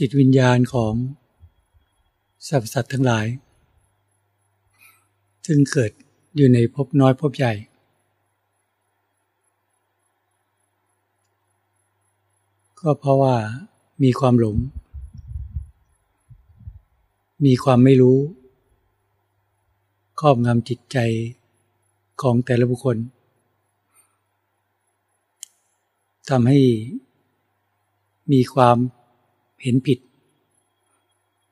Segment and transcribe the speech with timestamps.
[0.00, 0.94] จิตวิญญาณของ
[2.46, 3.26] สรรพสัตว์ทั้งหลาย
[5.46, 5.92] ซึ่งเกิด
[6.36, 7.54] อยู่ในภพน้อยภพใหญ่
[12.80, 13.36] ก็เพราะว่า
[14.02, 14.56] มีความหลง
[17.44, 18.18] มีความไม่รู้
[20.20, 20.98] ครอบงำจิตใจ
[22.20, 22.96] ของแต่ละบุคคล
[26.30, 26.60] ทำให้
[28.32, 28.78] มีความ
[29.62, 29.98] เห็นผิด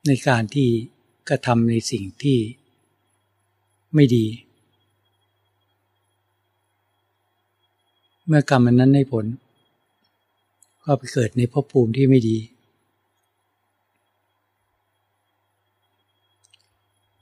[0.06, 0.68] ในการที่
[1.28, 2.38] กระทำในสิ่งที่
[3.94, 4.26] ไม่ดี
[8.26, 9.26] เมื่อกรรมนั้นให้ผล
[10.84, 12.38] ก็ไปเกิดในภพภูมิที่ไม่ดี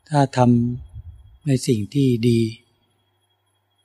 [0.08, 2.40] ถ้าทำในสิ่งที่ดี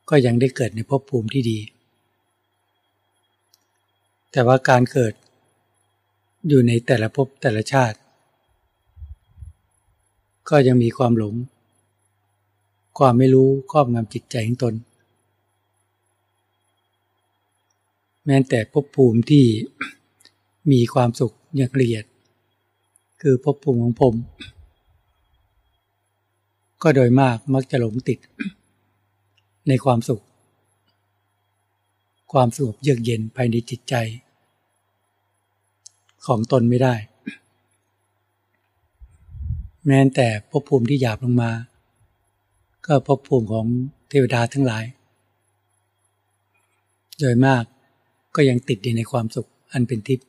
[0.09, 1.59] ก็ยังได้เกิดในภพภูมิที่ดี
[4.31, 5.13] แต่ว่าการเกิด
[6.47, 7.97] อยู่ในแต่ละภพแต่ละชาติ
[10.49, 11.35] ก็ยังมีความหลง
[12.97, 14.73] ความไม่รู้ครอบงำจิตใจของตน
[18.25, 19.45] แม้แต่ภพภูมิที่
[20.71, 22.05] มีความสุขอย่างละเอียด
[23.21, 24.13] คือภพภูมิของผม
[26.81, 28.19] ก็โดยมากมักจะหลงติด
[29.67, 30.23] ในความสุข
[32.31, 33.95] ความสงบเยือกเย็นภายในจิตใจ
[36.25, 36.95] ของตนไม่ได้
[39.85, 41.51] แม้แต่ภพภูมิที่หยาบลงมา
[42.85, 43.65] ก็ภพภูมิของ
[44.09, 44.85] เทวดาทั้งหลาย
[47.19, 47.63] โดยมาก
[48.35, 50.27] ก็ยังติดอยู่ในความสุขอันเป็นทิพย์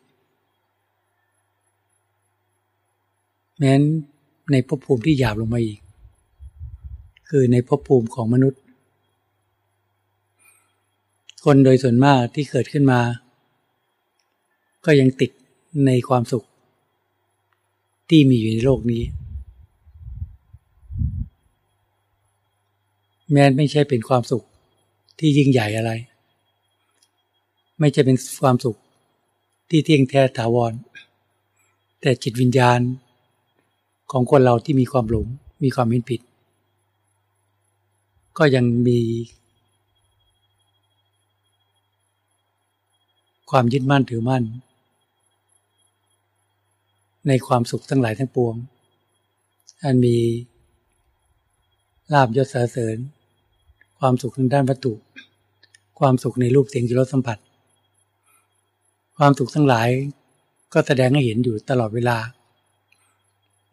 [3.58, 3.80] แม้น
[4.52, 5.78] ในภพภูมิที่หยาบลงมาอีก
[7.28, 8.61] คือในภพภูมิของมนุษย์
[11.45, 13.01] คนโดยส่วนมากที่เกิดขึ้นมา
[14.85, 15.30] ก็ยังติด
[15.86, 16.45] ในความสุข
[18.08, 19.02] ที่มีอยู่ในโลกนี้
[23.33, 24.45] แม้ไม่ใช่เป็นความสุข
[25.18, 25.92] ที่ยิ่งใหญ่อะไร
[27.80, 28.77] ไม่ใช่เป็นความสุข
[29.68, 30.73] ที่เที่ยงแท้ถาวร
[32.00, 32.80] แต่จิตวิญญาณ
[34.12, 35.27] ของคนเราที่มีความหลง
[35.64, 36.20] มีความเห็นผิด
[38.39, 39.00] ก็ยังมี
[43.50, 44.42] ความยึดมั่นถือมั่น
[47.28, 48.55] ในความสุขทั้งหลายทั้งปวง
[49.84, 50.16] อันมี
[52.12, 52.96] ลาบยศสรเสริญ
[53.98, 54.94] ความสุขทางด้านวัตถุ
[55.98, 57.38] ความสุขในรูปเสียงจิรสสัมผัส
[59.18, 59.88] ความสุขทั้งหลาย
[60.72, 62.18] ก็แสดงให้เห็นอยู่ตลอดเวลา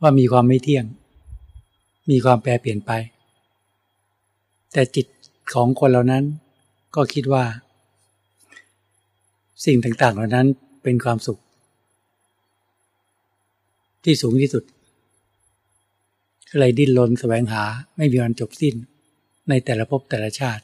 [0.02, 0.86] ว่ามีความไม่เที่ยง
[2.10, 2.92] มีความแปรเปลี่ยนไป
[4.74, 5.06] แต่จิต
[5.54, 6.24] ของคนเหล่านั้น
[6.96, 7.44] ก็คิดว่า
[9.66, 10.48] สิ่งต่างๆเหล่านั้น
[10.84, 11.40] เป็นความสุข
[14.06, 14.64] ที่สูงที่สุด
[16.60, 17.64] เลยดิ้นรนแสวงหา
[17.98, 18.76] ไม่มีวันจบสิ้น
[19.50, 20.64] ในแต่ละภพแต่ละชาติ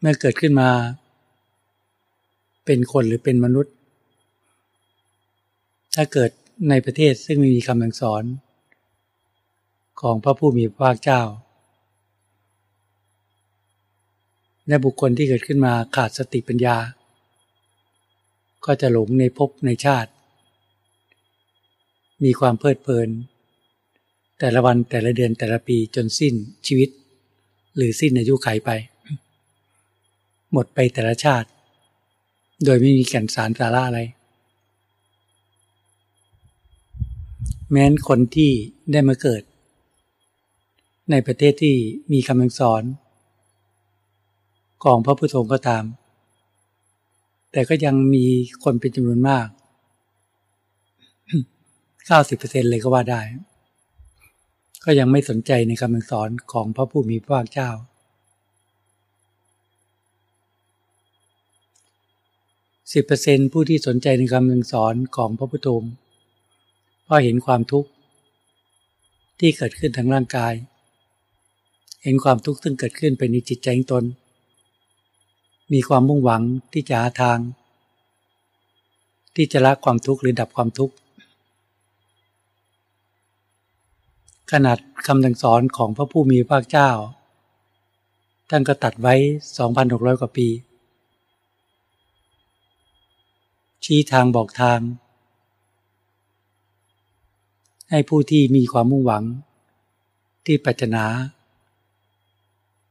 [0.00, 0.70] เมื่อเกิดขึ้นมา
[2.64, 3.74] เป็นคนหรือเป็นมนุษย์
[5.96, 6.30] ถ้าเกิด
[6.68, 8.24] ในประเทศซึ่งไม่มีคำสั่งสอน
[10.00, 11.22] ของพระผู้มีพระภาคเจ้า
[14.68, 16.76] และบุคคลที่เกิดขึ้นมาขาดสติปัญญา
[18.64, 20.10] ก็จะหลงในภพในชาติ
[22.24, 23.08] มีความเพลิดเพลิน
[24.38, 26.34] แต่ละวันแต่ละเดือนแต่ละปีจนสิ้น
[26.66, 26.88] ชีวิต
[27.76, 28.70] หรือสิ้นอายุขัยไป
[30.52, 31.48] หมดไปแต่ละชาติ
[32.64, 34.00] โดยไม่มีแก่นสารสาระอะไร
[37.70, 38.50] แม้นคนที่
[38.92, 39.42] ได้มาเกิด
[41.10, 41.76] ในประเทศที่
[42.12, 42.82] มีคำสอน
[44.84, 45.84] ของพระพุทธองค์ก็ตาม
[47.52, 48.24] แต่ก็ยังมี
[48.64, 49.46] คนเป็นจำนวนมาก
[51.88, 53.20] 90%เลยก็ว่าได้
[54.84, 57.70] ก็ยังไม่สนใจในคำสอนของพระผู้มีพระภาคเจ้า
[62.92, 65.92] 10%ผู้ที่สนใจในคำสอนของพระพุทธองค์
[67.04, 67.90] เพราะเห็นความทุกข์
[69.40, 70.54] ที่เกิดขึ้นทางร่างกาย
[72.04, 74.04] เห็นความทุกข์ซึ่งเกิดขึ้นเป็นในจิตใจของตน
[75.72, 77.38] มีความมุ่งหวังที่จะหาทาง
[79.36, 80.94] ที่จะละความทุกข์หรือดับความทุกข์
[84.52, 86.90] ขนาดคำสั่งสอนของพระผู้มีพระเจ้า
[88.50, 89.14] ท่านก็ตัดไว้
[89.66, 90.48] 2,600 กว่าปี
[93.84, 94.80] ชี้ทางบอกทาง
[97.90, 99.24] ให้ผู้ที่มีความมุ่งหวัง
[100.46, 101.04] ที่ปัจจนา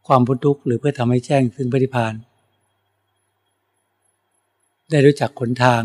[0.08, 2.14] ความพ้นทุกข์หรือเพื่อทำให้แจ้งซึ่งปฏิพาน
[4.90, 5.82] ได้รู้จักขนทาง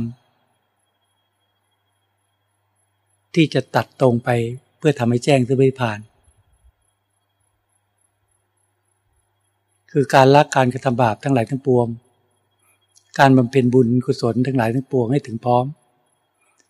[3.35, 4.31] ที่จะตัดตรงไป
[4.79, 5.99] เพื่อทำให้แจ้งซึ่งไม่ผ่าน
[9.93, 11.87] คือการละการกระทำบาปทั้งหลายทั้งปวง
[13.19, 15.65] การบำเพ็ญบุญกุศลทั้งหลายทั้งปวงให้ถึงพร้อม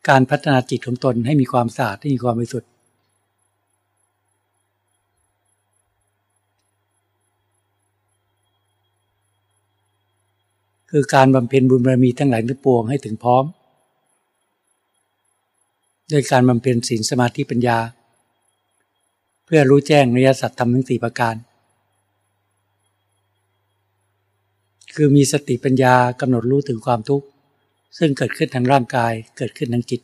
[0.09, 2.71] การพัฒนาจิตของตนให้มีความสะอาดให้มีความบริสุทธิ์
[10.97, 13.45] คือการบำเพ็ญบุญบารมีทั้งหลายทั้งปวงให้ถึงพร้อม
[16.09, 17.79] โดยการบำเพ็ญศีลสมาธิปัญญา
[19.45, 21.35] เพื่อรู้แจ้งนิยสัตธรรมทั้งสี่ประการ
[24.95, 27.27] คือมีสติปัญญากำหนดรู้ถึงความทุกข์
[27.99, 30.01] ซึ่งเกิดขึ้นทางร่างกายเกิดขึ้นทางจิต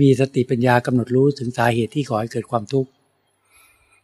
[0.00, 2.90] มีสติปัญญากำหนดรู้ถึงสาเหตุที่ขอให้เกิดความทุกข์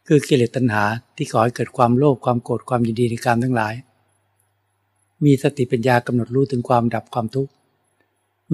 [0.06, 0.84] คือกิเลสตัณหา
[1.16, 3.74] ที่ขอให้เกิดความโลภความโกรธความยินดีในการทั้งหลาย
[5.24, 7.52] มีสติปัญญากำหนดรู้ถึงความดับความทุกข์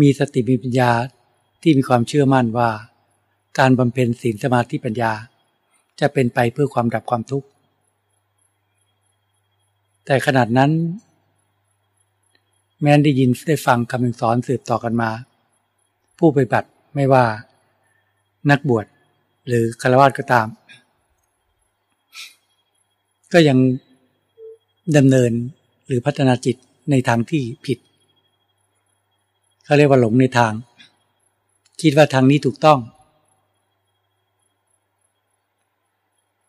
[0.01, 0.91] มีสติมีปัญญา
[1.63, 2.71] ที่มีความเชื่อมั่นว่า
[3.59, 5.13] การบำเพ็ญศีลสมาธิปัญญา
[6.01, 7.49] จะเป็นไปเพื่อความดับความทุกข์
[10.07, 10.71] แต่ขนาดนั้น
[12.83, 15.11] แม้นได้ยินได้ฟังคำสอนสืบต่อกันมา
[16.19, 17.25] ผู้ไปบัติไม่ว่า
[18.51, 18.87] นักบวช
[19.47, 20.47] หรือฆราวาสก็ตาม
[23.33, 23.59] ก็ยัง
[24.97, 25.33] ดำเนิน
[25.87, 26.57] หรือพัฒนาจิต
[26.91, 27.79] ในทางที่ผิด
[29.65, 30.53] เขาเรียกว่าหลงในทาง
[31.81, 32.79] คิดว่าทางนี้ถูกต้อง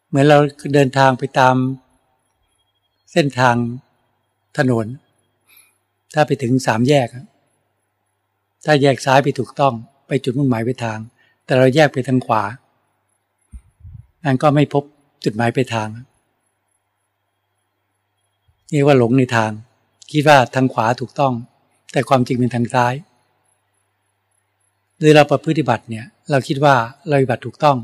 [0.08, 0.38] เหมือนเรา
[0.74, 1.56] เดินทางไปตาม
[3.12, 3.56] เส้นทาง
[4.58, 4.86] ถนน
[6.14, 7.08] ถ้าไปถึงสามแยก
[8.66, 9.74] ถ้าแยกซ้ายไปถูกต้อง
[10.08, 11.00] ไปจุดมุ่งหมายไปทาง
[11.46, 12.44] แต่เราแยกไปทางขวา
[14.24, 14.84] นั่นก็ไม่พบ
[15.24, 15.88] จุดหมายไปทาง
[18.72, 19.52] เรียกว่าหลงในทาง
[20.12, 21.34] คิดว่าทางขวาถูกต้อง
[21.92, 22.94] แต่ความจริงเป็นทางซ้าย
[24.98, 26.76] หรือเราประพฤติบัติเนี่ย เราคิดว่า
[27.08, 27.78] เราปฏิบัติถูกต้อง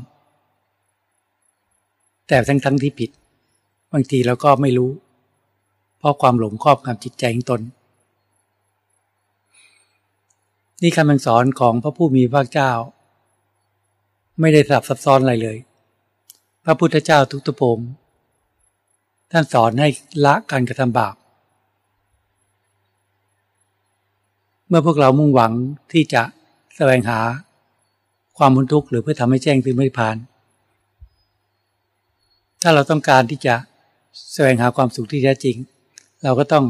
[2.28, 3.10] แต่ทั้งทั้งที่ผิด
[3.92, 4.90] บางทีเราก็ไม่รู้
[5.98, 7.60] เพราะความหลงครอบงำจิตใจของตน
[10.82, 12.72] นี่คำสอนของพระผู้มีพระเจ้า
[14.40, 15.58] ไม่ได้สับซับซ้อนอะไรเลย
[16.64, 17.78] พระพุทธเจ้าทุกตุพง
[19.36, 19.88] ท่านสอนให้
[20.24, 21.14] ละการกระทำบาป
[24.68, 25.52] เมื่อพวกเรามุ่งหวัง
[25.92, 26.22] ที่จะ
[26.76, 27.20] แสวงหา
[28.38, 30.16] ความมุนทุกข์หรือเพื่อทำให้แจ้งถึงไม่ผ่าน
[32.62, 33.54] ถ้าเราต้องการที่จะ
[34.32, 35.56] แสวงหาความสุขที่แท้จริง
[36.22, 36.64] เราก็ต้อง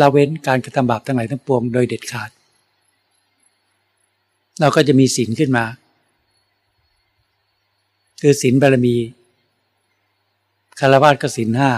[0.00, 2.30] ละเว้นการกระทำบาปทั้งหลายทั้งปวงโดยเด็ดขาด
[4.60, 5.64] เราก็จะมีศีลขึ้นมา
[8.20, 8.96] คือศีลบารมี
[10.80, 11.70] คารวะก็ศีลห้า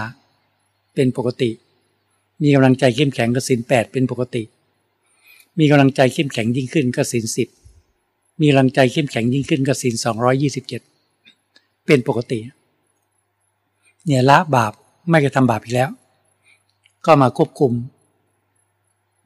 [0.99, 1.51] เป็นปกติ
[2.43, 4.43] มีกำลังใจเข้มแข็งก็ศีลแปดเป็นปกติ
[5.59, 7.49] มีกำลังใจเข้มแข็งยิ่งขึ้นก็ศีลสิบ
[8.41, 10.83] มีกำลังใจเข้มแข็งยิ่งขึ้นก็ศีลสองร้อยี่สิบเจ็ด
[11.87, 12.39] เป็นปกติ
[14.07, 14.73] เนี่ยละบาป
[15.11, 15.91] ไม่กระทำบาปอีกแล้ว
[17.07, 17.73] ก็มาควบคุม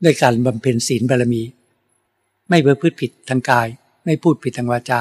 [0.04, 1.42] ด้วยการบำเพ็ญศีลบารมี
[2.48, 3.66] ไม่เบื่อพืชผิดทางกาย
[4.04, 5.00] ไม่พูดผิดทางวาจา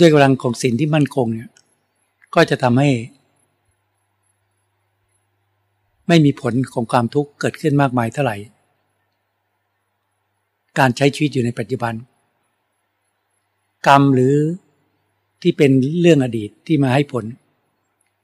[0.00, 1.50] ด้วยกำลังของศีลที่มั่นคงเนี่ย
[2.34, 2.90] ก็จะทำให้
[6.08, 8.36] ไม่มีผลของความทุกข์เกิดขึ้นมากมายเท่าไหร่
[10.78, 11.94] การใช้ชีวิตอยู่ในปัจจุบัน
[13.86, 14.36] กรรมหรือ
[15.42, 15.70] ที่เป็น
[16.00, 17.24] เรื่องอดีตที่มาให้ผล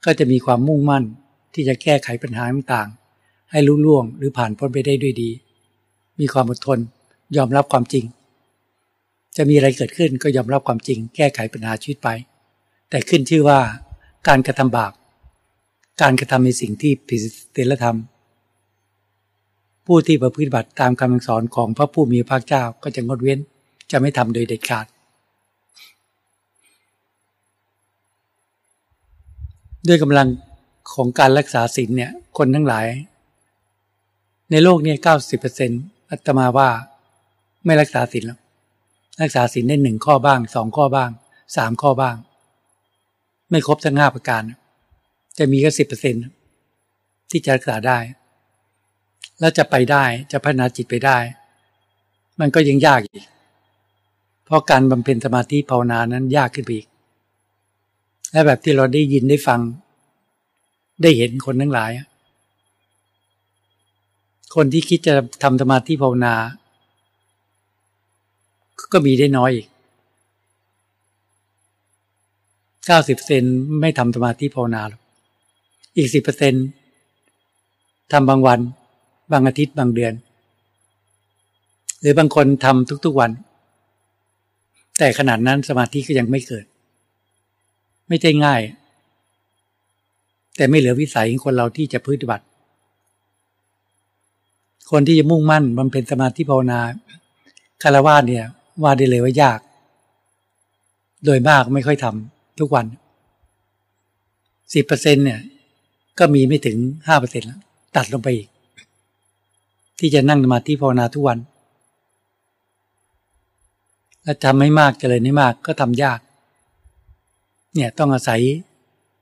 [0.05, 1.05] ก็จะมีความมุ่งมั่น
[1.55, 5.31] ที่จะแก้ไขปัญหาต่างๆ ให้รุ่ล่วงหรือผ่านพ้นไปได้ด้วยดี
[6.21, 6.79] มีความอดทน
[7.37, 8.05] ยอมรับความจริง
[9.37, 12.09] จะมีอะไรเกิดขึ้นก็ยอมรับความจริง แก้ไขปัญหาชีวิตไป
[12.91, 13.61] แต่ขึ้นชื่อว่า
[14.29, 14.93] การกระทำบาป
[16.03, 17.21] การกระทำในสิ่งที่ผิด
[17.57, 17.99] ศีลธรรม
[19.87, 23.39] ผู้ที่ประพฤติบัติตามคำสอนของพระผู้มีพระเจ้าก็จะงดเว้น
[23.91, 24.87] จะไม่ทำโดยเด็ดขาด
[29.89, 30.29] ด้วยกำลัง
[30.95, 32.87] ของการรักษาศีลเนี่ยคนทั้งหลาย
[34.51, 36.69] ในโลกนี้เก้าสิบเปอร์เซ็นต์อัตมาว่า
[37.65, 38.39] ไม่รักษาศีลแล้ว
[39.23, 41.11] รักษาศีลได้หนึ่งข้อบ้างสองข้อบ้าง
[41.57, 42.17] สามข้อบ้าง
[43.51, 44.43] ไม่ครบทั้งห้าประการ
[45.39, 46.15] จะมีแค่สิบเปอร์เซ็น
[47.31, 47.99] ที่จะรักษาได้
[49.41, 51.19] แล้วจะไปได้จะพัฒนาจิตไปได้
[52.41, 53.25] มันก็ยังยากอีก
[54.45, 56.87] เพราะการบำเพ็ญสมาธิภาวนานั้นยากขึ้นไปอีก
[58.31, 59.61] และแบบที่เราได้ยินได้ฟัง
[61.03, 61.91] ได้เห็นคนทั้งหลาย
[64.55, 66.35] คนที่คิดจะทำสมาธิภาวนา
[68.93, 69.67] ก็มีได้น้อยอีก
[72.87, 73.45] เก้าสิบเซน
[73.81, 75.02] ไม่ทำสมาธิภาวนาหรอก
[75.97, 76.55] อีกสิบเปอร์เซ็น
[78.13, 78.61] ทำบางวัน
[79.33, 80.15] บางอาทิตย์บางเดือน
[82.01, 83.31] หรือบางคนทำทุกๆวัน
[84.99, 86.65] แต่ขนาดนั้นสมาธิก็ยังไม่เกิด
[88.09, 88.61] ไม่ใช่ง่าย
[90.57, 92.45] แต่ไม่เหลือวิสัยของคนเราที่จะพื้ปฏิบัติ
[94.91, 96.81] คนที่จะมุ่งมั่นบำเพ็ญสมาธิภาวนา
[97.83, 98.45] คารวะเนี่ย
[98.83, 99.61] ว่าได้เลยว่ายาก
[101.25, 102.87] โดยมากไม่ค่อยทำทุกวัน
[104.75, 105.41] สิบเปอร์เซ็นเนี่ย
[106.19, 107.61] ก็มีไม่ถึงห้าเปอร์เซ็นแล้ว
[107.97, 108.49] ตัดลงไปอีก
[109.99, 111.39] ที่จะนั่งสมาธิภาวนาทุกวัน
[114.25, 116.21] และทำให้มากเจริญให้มากก็ทำยาก
[117.75, 118.41] เนี่ยต้องอาศัย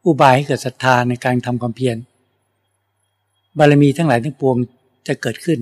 [0.07, 1.97] อุบายให้เกิดศรัทธาในการทำความเพียร
[3.59, 4.57] บารมีทั้งหลายทั้งปวง
[5.07, 5.59] จะเกิดขึ้น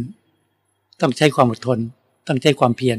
[1.00, 1.78] ต้องใช้ความอดทน
[2.26, 2.98] ต้องใช้ความเพียร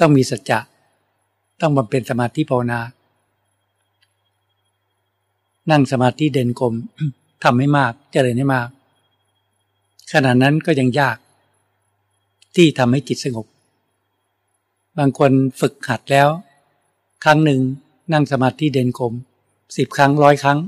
[0.00, 0.58] ต้องมีสัจจะ
[1.60, 2.80] ต้องบำเพ็ญสมาธิภาวนา
[5.70, 6.74] นั่งสมาธิเด่นกลม
[7.44, 8.68] ทำให้มากเจริญให้มาก
[10.12, 11.16] ขณะนั้นก็ยังยาก
[12.56, 13.46] ที่ทำให้จิตสงบ
[14.98, 16.28] บางคนฝึกหัดแล้ว
[17.24, 17.60] ครั้งหนึ่ง
[18.12, 19.12] นั่งสมาธิเด่นกลม
[19.76, 20.58] สิบครั้งร้อยครั้ง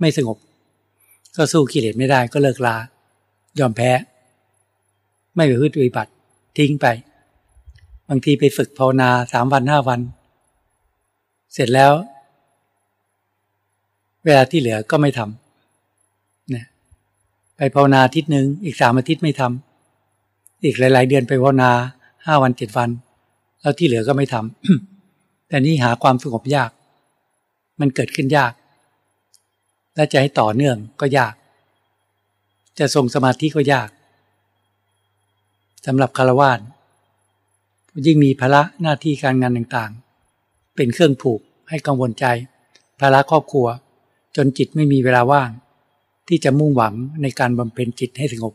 [0.00, 0.38] ไม่สงบ
[1.36, 2.76] ก็สู้กิเลสไม่ได้ก็เลิกลา
[3.58, 3.90] ยอมแพ้
[5.34, 6.12] ไม่ไปพึ่งปฏิบัติ
[6.56, 6.86] ทิ้งไป
[8.08, 10.00] บางทีไปฝึกภาวนาสามวันห้าวัน
[11.54, 11.92] เสร็จแล้ว
[14.24, 16.64] เวลาที่เหลือก็ไม่ทำนี่ย
[17.56, 21.70] ไปภาวนาอาทิตย์หนึ่งอีกสามอาทิตย์ไม่ทำอีกหลาย ๆ เดือนไปภาวนา
[22.26, 22.90] ห้าวันเจ็ดวัน
[23.60, 26.70] แล้วที่เหลือก็ไม่ทำแต่นี่หาความสงบยาก
[27.80, 28.52] มันเกิดขึ้นยาก
[29.94, 31.34] และจะให้ต่อเนื่องก็ยาก
[32.78, 33.88] จะทรงสมาธิก็ยาก
[35.86, 36.60] สำหรับคารวาน
[38.06, 42.24] ยิ่งมีภาระหน้าที่การงานต่างๆ เป็นเครื่องผูกให้กังวลใจ
[43.00, 43.66] ภาระครอบครัว
[44.36, 45.50] จนจิตไม่มีเวลาว่าง
[46.28, 48.54] ที่จะมุ่งหวังในการบำเพ็ญจิตให้สงบ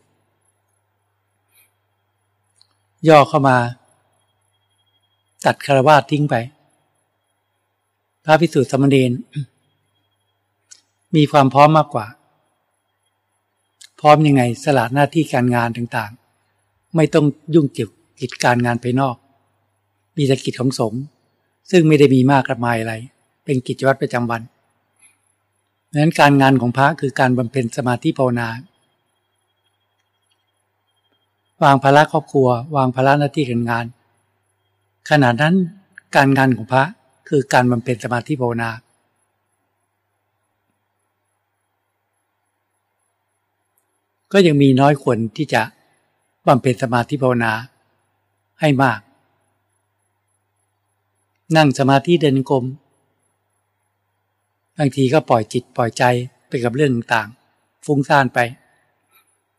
[3.08, 3.58] ย่อเข้ามา
[5.46, 6.36] ตัดคารวาสทิ้งไป
[8.24, 9.12] พระพิสุทธิสมณีน
[11.15, 12.05] มีความพร้อมมากกว่า
[14.00, 19.15] พร้อมยังไงสละหน้าที่การงานต่างๆ ไม่ต้องยุ่งเกี่ยวกิจการงานภายนอก
[20.17, 21.01] มีแต่กิจของสงฆ์
[21.72, 22.94] ซึ่งไม่ได้มีมากกระมายอะไร
[23.46, 24.41] เป็นกิจวัตรประจำวัน
[25.96, 28.48] ดังนั้นการงานของพระคือการบำเพ็ญสมาธิภาวนา
[31.64, 33.86] วางภาระครอบครัว วางภาระหน้าที่การงาน
[35.10, 35.56] ขณะนั้น
[36.16, 36.84] การงานของพระ
[37.30, 38.70] คือการบำเพ็ญสมาธิภาวนา
[44.32, 45.62] ก็ยังมีน้อยคนที่จะ
[46.48, 47.54] บำเพ็ญสมาธิภาวนา
[48.62, 49.00] ให้มาก
[51.58, 52.66] นั่งสมาธิเดินกลม
[54.77, 56.03] บางทีก็ปล่อยจิตปล่อยใจ
[56.48, 57.27] ไปกับเรื่องต่าง
[57.86, 58.39] ฟุ้งซ่านไป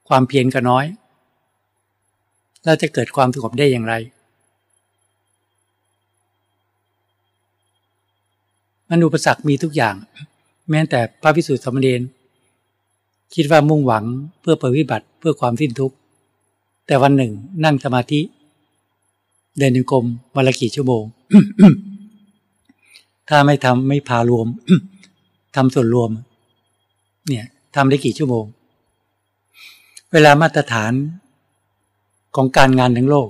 [0.08, 0.87] ความเพียรก็น้อย
[2.64, 3.94] แล้วจะเกิดความสงบได้อย่างไร
[8.88, 9.94] มันอุปสรรคมีทุกอย่าง
[10.70, 12.00] แม้แต่พระพิสุทธิสมเด็จ
[13.35, 14.04] คิดว่ามุ่งหวัง
[14.40, 15.96] เพื่อปฏิบัติเพื่อความสิ้นทุกข์
[16.87, 17.32] แต่วันหนึ่ง
[17.64, 18.20] นั่งสมาธิ
[19.58, 20.04] เดินจงกรม
[20.35, 21.04] วันละกี่ชั่วโมง
[23.28, 24.46] ถ้าไม่ทำไม่พารวม
[25.56, 26.10] ทำส่วนรวม
[27.28, 27.46] เนี่ย
[27.76, 28.44] ทำได้กี่ชั่วโมง
[30.12, 30.92] เวลามาตรฐาน
[32.36, 33.28] ของการงานทั้งโลก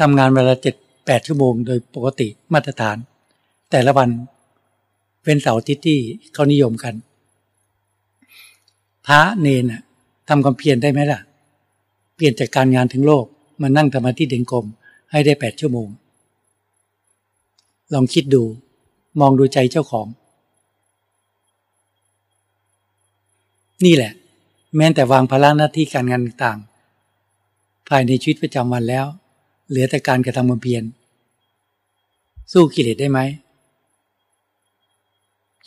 [0.00, 0.74] ทำงานเวลาเจ็ด
[1.06, 2.96] แปดชั่วโมงโดยปกติมาตรฐาน
[3.70, 4.10] แต่ละวัน
[5.24, 5.98] เป็นเสาร์ทิตที่
[6.32, 6.94] เขานิยมกัน
[9.06, 9.64] พระเนน
[10.28, 11.20] ทำความเพียรได้ไหมล่ะ
[12.14, 13.24] เปลี่ยนจากการงานถึงโลก
[13.62, 14.66] มานั่งธรรมะที่เด่นกลม
[15.10, 15.88] ให้ได้แปดชั่วโมง
[17.92, 18.42] ลองคิดดู
[19.20, 20.06] มองดูใจเจ้าของ
[23.84, 24.12] นี่แหละ
[24.76, 26.58] แม้แต่วางภาระหน้าที่การงานต่าง
[27.88, 29.06] ภายในชีวิตประจำวันแล้ว
[29.68, 30.84] เหลือแต่การกระทำความเพียร
[32.52, 33.20] สู้กิเลสได้ไหม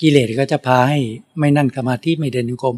[0.01, 0.99] กิเลสก็จะพาให้
[1.39, 2.77] ไม่นั่งสมาธิไม่เดินโยกม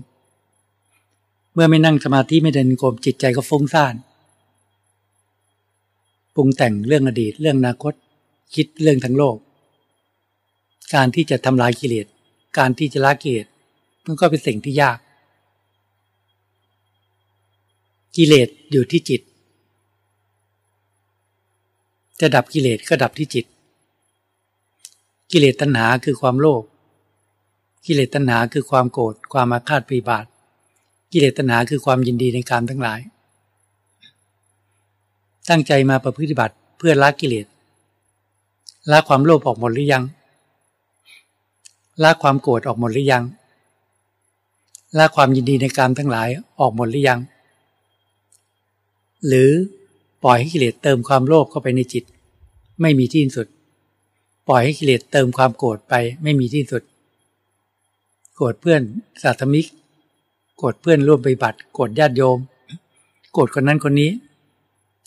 [1.54, 3.96] เมื่อไม่นั่งสมาธิไม่เดินโยกมจิตใจก็ฟุ้งซ่าน
[6.36, 7.94] ปรุงแต่งเรื่องอดีต เรื่องอนาคต
[8.56, 9.38] คิดเรื่องทั้งโลก
[10.94, 12.06] การที่จะทำลายกิเลส
[12.58, 13.48] การที่จะละกิเลส
[14.06, 14.98] มันก็เป็นสิ่งที่ยาก
[18.18, 19.22] กิเลสอยู่ที่จิต
[22.20, 23.46] จะดับกิเลสก็ดับที่จิต
[25.32, 26.64] กิเลสตัณหาคือความโลภ
[27.86, 30.26] กิเลสตัณหาคือความโกรธความอาฆาตปีบาท
[31.12, 33.00] กิเลสตัณหาคือความยินดีในการทั้งหลาย
[35.50, 37.46] ตั้งใจมาประพฤติบัติเพื่อละกิเลส
[38.92, 40.04] ละความโลภออกหมดหรือยัง
[42.04, 43.24] ละความโกรธออกหมดหรือยัง
[44.98, 47.20] ละความยินดีในการทั้งหลายออกหมดหรือยัง
[49.28, 49.52] หรือ
[50.24, 52.04] ปล่อยให้กิเลสเติมความโลภเข้าไปในจิต
[52.82, 53.48] ไม่มีที่สุด
[54.50, 56.84] ปล่อยให้กิเลสเติมความโกรธไปไม่มีที่สุด
[58.36, 58.82] โกรธเพื่อน
[59.24, 59.66] สาธมิก
[60.58, 62.38] โกรธเพื่อนร่วมปฏิบัติ โกรธญาติโยม
[63.34, 64.10] โกรธคนนั้นคนนี้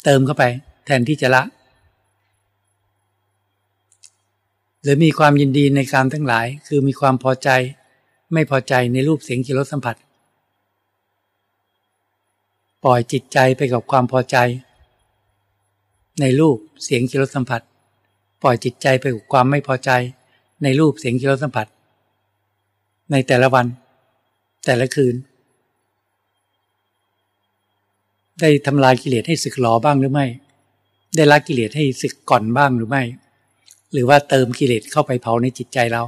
[0.04, 0.44] เติมเข้าไป
[0.84, 1.42] แทนที่จะละ
[4.82, 7.48] หรือมีความยินดีในการทั้งหลาย คือมีความพอใจ
[8.32, 9.96] ไม่พอใจในรูปเสียงกิรสสัมผัส
[12.84, 14.36] ปล่อยจิตใจไปกับความพอใจ
[16.20, 17.62] ในรูปเสียงกิรสัมผัส
[18.42, 19.90] ปล่อยจิตใจไปกับความไม่พอใจ
[20.62, 21.66] ในรูปเสียงกิรสัมผัส
[23.10, 23.66] ในแต่ละวัน
[24.66, 25.14] แต่ละคืน
[28.40, 30.26] ได้ทำลายกิเลสให้สึกหลอบ้างหรือไม่
[31.16, 33.02] ได้ละกิเลสให้สึกก่อนบ้างหรือไม่
[33.92, 36.02] หรือว่าเติมกิเลสเข้าไปเผาในจิตใจเรา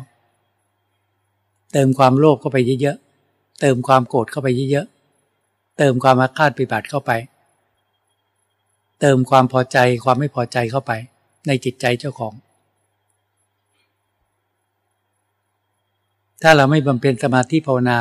[1.73, 4.96] เติมความโลภเข้าไปเยอะๆเติมความโกรธเข้าไปเยอะๆ
[5.79, 7.13] เติมความอาฆาตปิบัติเข้าไป
[9.01, 10.93] เติมความพอใจความไม่พอใจเข้าไป
[11.47, 12.35] ในจิตใจเจ้าของ
[16.43, 17.99] ถ้าเราไม่บำเพ็ญสมาธิภาวนา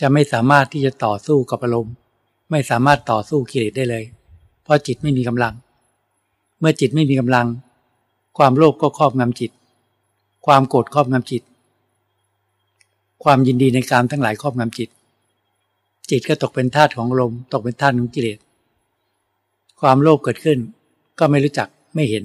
[0.00, 1.94] จะไม่สามารถที่จะต่อสู้กับอารมณ์
[2.50, 4.04] ไม่สามารถต่อสู้กิเลสได้เลย
[4.62, 5.54] เพราะจิตไม่มีกำลัง
[6.58, 7.46] เมื่อจิตไม่มีกำลัง
[8.38, 9.50] ความโลภก็ครอบงำจิต
[10.46, 11.42] ความโกรธครอบงำจิต
[13.24, 14.88] ความยินดีในการทั้งหลายครอบงำจิต
[16.10, 18.38] จิตก็ตกเป็นธาตุของลมตกเป็นธาตุของกิเลส
[19.80, 20.58] ความโลภเกิดขึ้น
[21.18, 22.24] ก็ไม่รู้จักไม่เห็น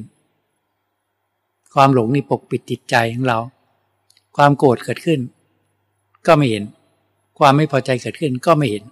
[1.74, 3.40] ความหลงนี่ปกปิดจิตใจของเรา
[4.38, 5.20] ความโกรธเกิดขึ้น
[6.28, 6.64] ก็ไม่เห็น
[7.40, 8.84] ความไม่พอใจเกิดขึ้นก็ไม่เห็น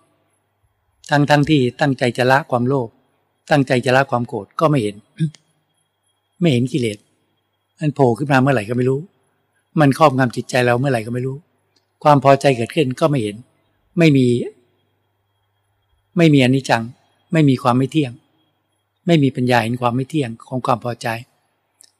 [1.09, 2.89] ทั้งทั้งที่ตั้งใจจะละความโลภ
[3.51, 4.95] ตั้งใจจะละความโกรธก็ไม่เห็น
[6.41, 6.97] ไม่เห็นกิเลส
[7.79, 8.99] มันโผล่ขึ้นมาเมื่อไหร่ก็ไม่รู้
[9.79, 11.37] มันครอบงำจิตใจเราเมื่อไหร่ก็ไม่รู้
[12.03, 13.35] ความพอใจเกิดขึ้นก็ไม่เห็น
[13.97, 14.27] ไม่มี
[16.17, 16.83] ไม่มีอนิจจัง
[17.33, 18.11] ไม่มีความไม่เที่ยง
[19.05, 21.07] ไม่มีปัญญาเห็นความไม่เที่ยงของความพอใจ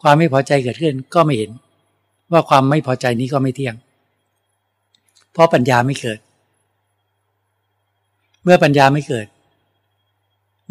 [0.02, 1.52] ความไม่พอใจเกิดขึ้นก็ไม่เห็น
[2.32, 3.76] ว่าความไม่พอใจนี้ก็ไม่เที่ยง
[5.32, 6.20] เพราะปัญญาไม่เกิด
[8.44, 9.28] เมื่อปัญญาไม่เกิด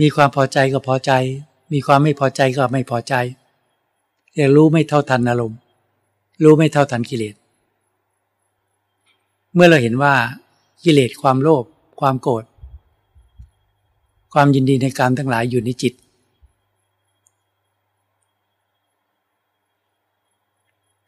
[0.01, 1.13] มีความพอใจก็พอใจ
[1.73, 3.15] มีความไม่พอใจก็ไม่พอใจ
[4.35, 5.59] เรียรู้ไม่เท่าทันอารมณ์
[6.43, 7.35] รู้ไม่เท่าทันกิเลส
[9.55, 10.15] เมื่อเราเห็นว่า
[10.85, 11.65] กิเลสความโลภ
[12.01, 12.45] ความโกรธ
[14.33, 15.95] ความยินดีในการทั้งหลายอยู่ในจิต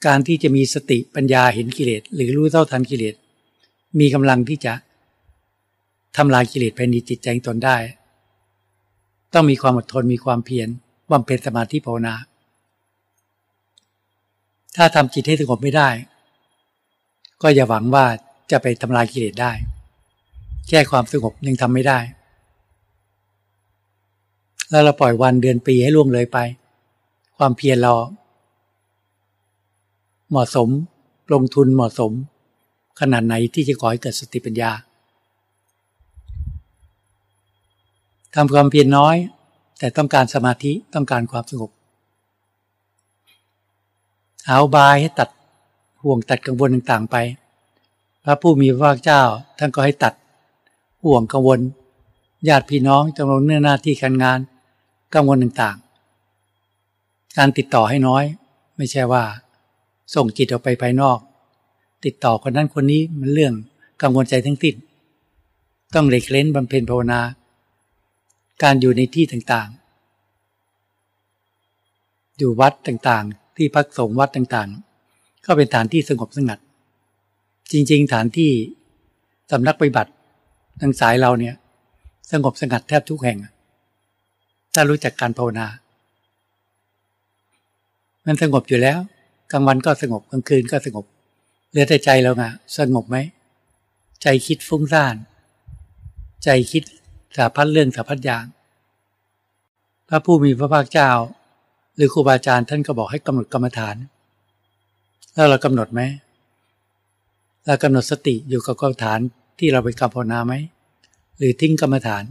[0.07, 3.15] การที่จะมีสติปัญญาเห็นกิเลสหรือรู้เท่าทันกิเลส
[4.01, 4.73] มีกำลังที่จะ
[6.17, 7.77] ทำลายกิเลสภายในจิตใจตนได้
[9.35, 10.69] ต้องมีความอดทนมีความเพียร
[11.11, 12.15] บำเพ็ญสมาธิภาวนา
[14.77, 15.89] ถ้าทำจิตให้สงบไม่ได้
[17.43, 18.07] ก็อย่าหวังว่า
[18.51, 19.53] จะไปทำลายกิเลสได้
[20.69, 21.99] แค่ความสงบยังทำไม่ได้
[24.71, 26.39] แล้วเราปล่อยวันเดือนปีให้ล่วงเลยไป
[27.39, 27.93] ความเพียรเรา
[30.31, 30.69] เหมาะสม
[31.33, 32.13] ลงทุนเหมาะสม
[33.01, 34.71] ขนาดไหนที่จะก่อให้เกิดสติปัญญา
[38.35, 39.17] ทำความเพียรน้อย
[39.79, 41.71] แต่ต้องการสมาธิต้องการความสงบ
[44.47, 45.29] เอาบายให้ตัด
[46.03, 47.17] ห่วงตัดกังวลต่างๆไป
[48.29, 49.23] พระผู้มีพระภาคเจ้า
[49.59, 50.15] ท่านก็ให้ตัด
[51.05, 51.61] ห่วงกังวล
[52.49, 54.39] ญาติพี่น้องจำลองเนื้อหน้าที่การงาน
[55.15, 58.25] กังวลต่างๆ การติดต่อให้น้อย
[58.77, 59.25] ไม่ใช่ว่า
[60.15, 61.19] ส่งจิตออกไปภายนอก
[62.05, 63.55] ติดต่อคนนั้นคนนี้มันเรื่อง
[64.03, 64.75] กังวลใจทั้งสิ้น
[65.95, 67.21] ต้องเล็กเล้นบำเพ็ญภาวนา
[68.62, 76.59] การอยู่ในที่ต่างๆ อยู่วัดต่างๆ ที่พักสงฆ์วัดต่างๆ ก็เป็นฐานที่สงบสงัด
[77.72, 78.50] จริง ๆ ฐานที่
[79.52, 80.12] สำนักปฏิบัติ
[80.81, 81.55] ทางสายเราเนี่ย
[82.33, 83.38] สงบสงัดแทบทุกแห่ง
[84.74, 85.66] ถ้ารู้จักการภาวนา
[88.26, 88.98] มันสงบอยู่แล้ว
[89.52, 91.05] กลางวันก็สงบกลางคืนก็สงบ
[91.70, 92.44] เหลือแต่ใจเราไง
[92.79, 93.16] สงบไหม
[94.22, 95.16] ใจคิดฟุ้งซ่าน
[96.44, 96.85] ใจคิด
[97.37, 98.44] สารพัดเรื่องสารพัดอย่าง
[100.09, 101.11] พระผู้มีพระภาคเจ้า
[101.96, 103.96] หรือครูบาอาจารย์ท่านก็บอกให้กำหนดกรรมฐาน
[105.35, 106.00] แล้วเรากำหนดไหม
[107.66, 109.20] เรากำหนดสติอยู่กับกรรมฐาน
[109.59, 110.55] ที่เราไปกรรมภาวนาไหม
[111.38, 112.24] หรือทิ้งกรรมฐาน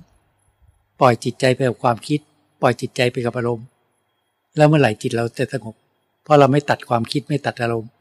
[0.99, 2.19] ปล่อยจิตใจไปกับความคิด
[2.61, 3.65] ปล่อยจิตใจไปกับอารมณ์
[4.57, 5.75] แล้วเมื่อไหร่จิตเราจะสงบ
[6.23, 7.91] เพราะเราไม่ตัดความคิดไม่ตัดอารมณ์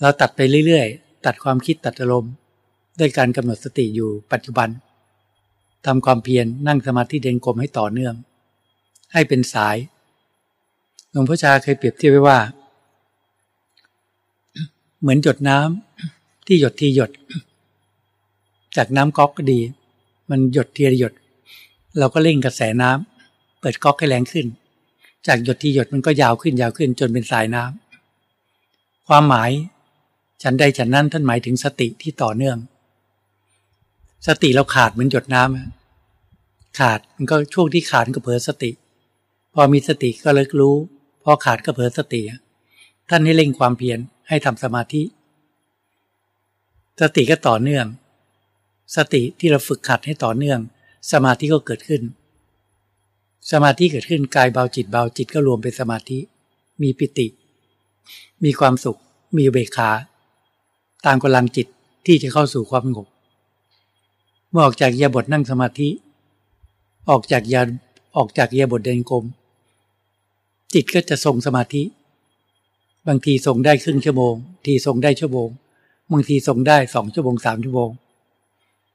[0.00, 2.32] เราตัดไปเรื่อยๆ ตัดความคิดตัดอารมณ์
[2.98, 4.68] ด้วยการกำหนดสติอยู่ปัจจุบัน
[5.86, 8.14] ทำความเพียรนั่งสมาธิเด่นกลมให้ต่อเนื่อง
[9.12, 9.76] ให้เป็นสาย
[11.10, 12.38] หลวงพ่อชาเคยเปรียบเทียบไว้ว่า
[15.00, 17.10] เหมือนหยดน้ำที่หยดทีหยด
[18.76, 19.60] จากน้ำก๊อกก็ดี
[20.30, 21.12] มันหยดทีละหยด
[21.98, 24.46] เราก็เร่งกระแสน้ำเปิดก๊อกให้แรงขึ้น
[25.26, 29.50] จากหยดทีหยดมันก็ยาวขึ้นยาวขึ้นจนเป็นสายน้ำความหมาย
[30.42, 32.58] ฉันใดฉันนั้นท่านหมายถึงสติที่ต่อเนื่อง
[34.26, 38.70] สติเราขาดเหมือนหยดน้ำขาดมันก็ช่วงที่ขาดก็เผลอสติ
[39.54, 40.76] พอมีสติก็เลิกรู้
[41.22, 42.20] พอขาดก็เผลอสติ
[43.10, 43.98] ท่านให้เร่งความเพียร
[44.30, 45.02] ให้ทำสมาธิ
[47.00, 47.86] สติก็ต่อเนื่อง
[48.96, 50.60] สติที่เราฝึกขัดให้ต่อเนื่อง
[51.12, 52.02] สมาธิก็เกิดขึ้น
[53.50, 56.18] สมาธิเกิดขึ้นกายเบาจิตเบาจิตก็รวมเป็นสมาธิ
[56.82, 57.26] มีปิติ
[58.44, 58.98] มีความสุข
[59.36, 59.90] มีเบคา
[61.06, 61.66] ตามกำลังจิต
[62.06, 63.06] ที่จะเข้าสู่ความสงบ
[64.50, 65.88] เมื่อออกจากยาบทนั่งสมาธิ
[67.10, 67.62] ออกจากยา
[68.16, 69.24] ออกจากยาบทเดินกลม
[70.74, 71.82] จิตก็จะทรงสมาธิ
[73.08, 74.34] บางทีส่งได้ครึ่งชั่วโมง
[74.66, 75.48] ทีส่งได้ชั่วโมง
[76.12, 77.90] บางทีส่งได้สองชั่วโมงสามชั่วโมง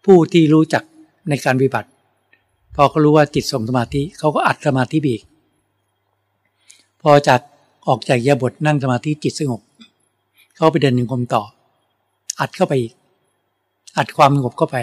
[0.06, 0.84] ผู้ที่รู้จัก
[1.30, 1.90] ในการปฏิบัติ
[2.76, 5.22] พอเขารู้ว่าจิตส่งสมาธิเขาก็อัดสมาธิบีก
[7.02, 7.42] พอจาก
[7.88, 9.62] ออกจากยาบทนั่งสมาธิจิตสงบ
[10.56, 11.44] เขาไปเดินหนึ่งคมต่อ
[12.40, 12.94] อัดเข้าไปอีก
[13.98, 14.78] อัดความสงบเข้าไป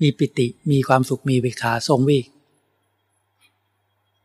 [0.00, 2.26] มีปิติมีความสุขมีเบขาทรงวิก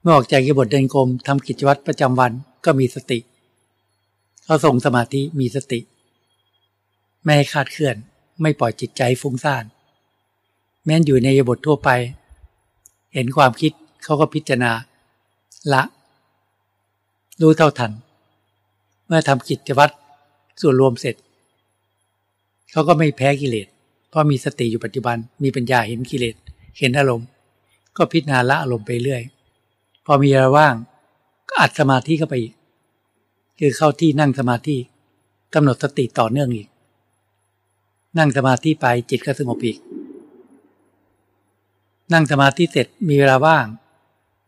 [0.01, 2.32] เมื่อออกจากยาบทเดินกรมทำกิจวัตรประจำวัน
[2.65, 3.19] ก็มีสติ
[4.47, 5.79] เขาทรงสมาธิมีสติ
[7.23, 7.95] ไม่ให้คาดเคลื่อน
[8.41, 9.63] ไม่ปล่อยจิตใจฟุ้งซ่าน
[10.86, 11.89] แม้นอยู่ในบททั่วไป
[13.13, 13.71] เห็นความคิด
[14.03, 14.71] เขาก็พิจารณา
[15.73, 15.83] ละ
[17.41, 17.91] รู้เท่าทัน
[19.07, 19.93] เมื่อทำกิจวัตร
[20.62, 21.15] ส่วนรวมเสร็จ
[22.71, 23.67] เขาก็ไม่แพ้กิเลส
[24.10, 26.36] เพราะมีสติอยู่ปัจจุบัน มีปัญญาเห็นกิเลส
[26.79, 27.27] เห็นอารมณ์
[27.97, 29.23] ก็พิจารณาละอารมณ์ไปเรื่อย
[30.05, 30.75] พอมีเวลาว่าง
[31.49, 32.53] ก็อัดสมาธิเข้าไปอีก
[33.60, 34.78] คือเข้าที่นั่งสมาธิ
[35.54, 36.67] กำหนดสติต่อเนื่องอีก
[38.17, 39.78] นั่งสมาธิไปจิตก็สงบอีก
[42.13, 43.65] นั่งสมาธิเสร็จมีเวลาว่าง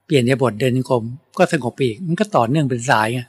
[0.05, 1.03] เปลี่ยนยาบทเดินกรม
[1.37, 3.19] ก็สงบอีก มันก็ต่อเนื่องเป็นสายไง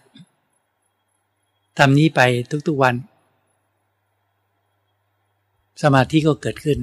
[1.79, 2.21] ทำนี้ไป
[2.67, 2.95] ทุกๆวัน
[5.83, 6.79] สมาธิก็เกิดขึ้น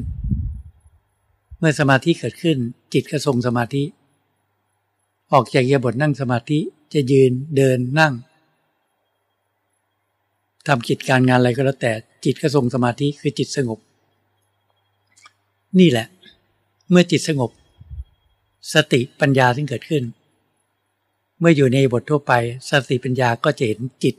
[1.60, 2.58] เมื่อสมาธิเกิดขึ้น
[2.94, 3.84] จิตก็ทรงสมาธิ
[5.34, 6.60] ออกจากยาบทนั่งสมาธิ
[6.94, 8.14] จะยืนเดินนั่ง
[10.68, 11.92] ทำกิจการงานอะไรก็แล้วแต่
[12.26, 13.80] จิตก็ทรงสมาธิคือจิตสงบ
[15.80, 16.08] นี่แหละ
[16.90, 17.52] เมื่อจิตสงบ
[18.74, 20.04] สติปัญญาที่เกิดขึ้น
[21.40, 22.34] เมื่ออยู่ในบททั่วไป
[22.70, 24.16] สติปัญญาก็จะเห็นจิต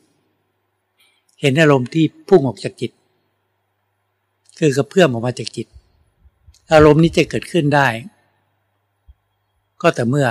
[1.40, 2.92] เห็นอารมณ์ที่พุ่งออกจากจิต
[4.58, 5.66] คือกระเพื่อมออกมาจากจิต
[6.72, 7.88] อารมณ์นี้จะเกิดขึ้นได้
[9.82, 10.28] ก็แต่เมื่อ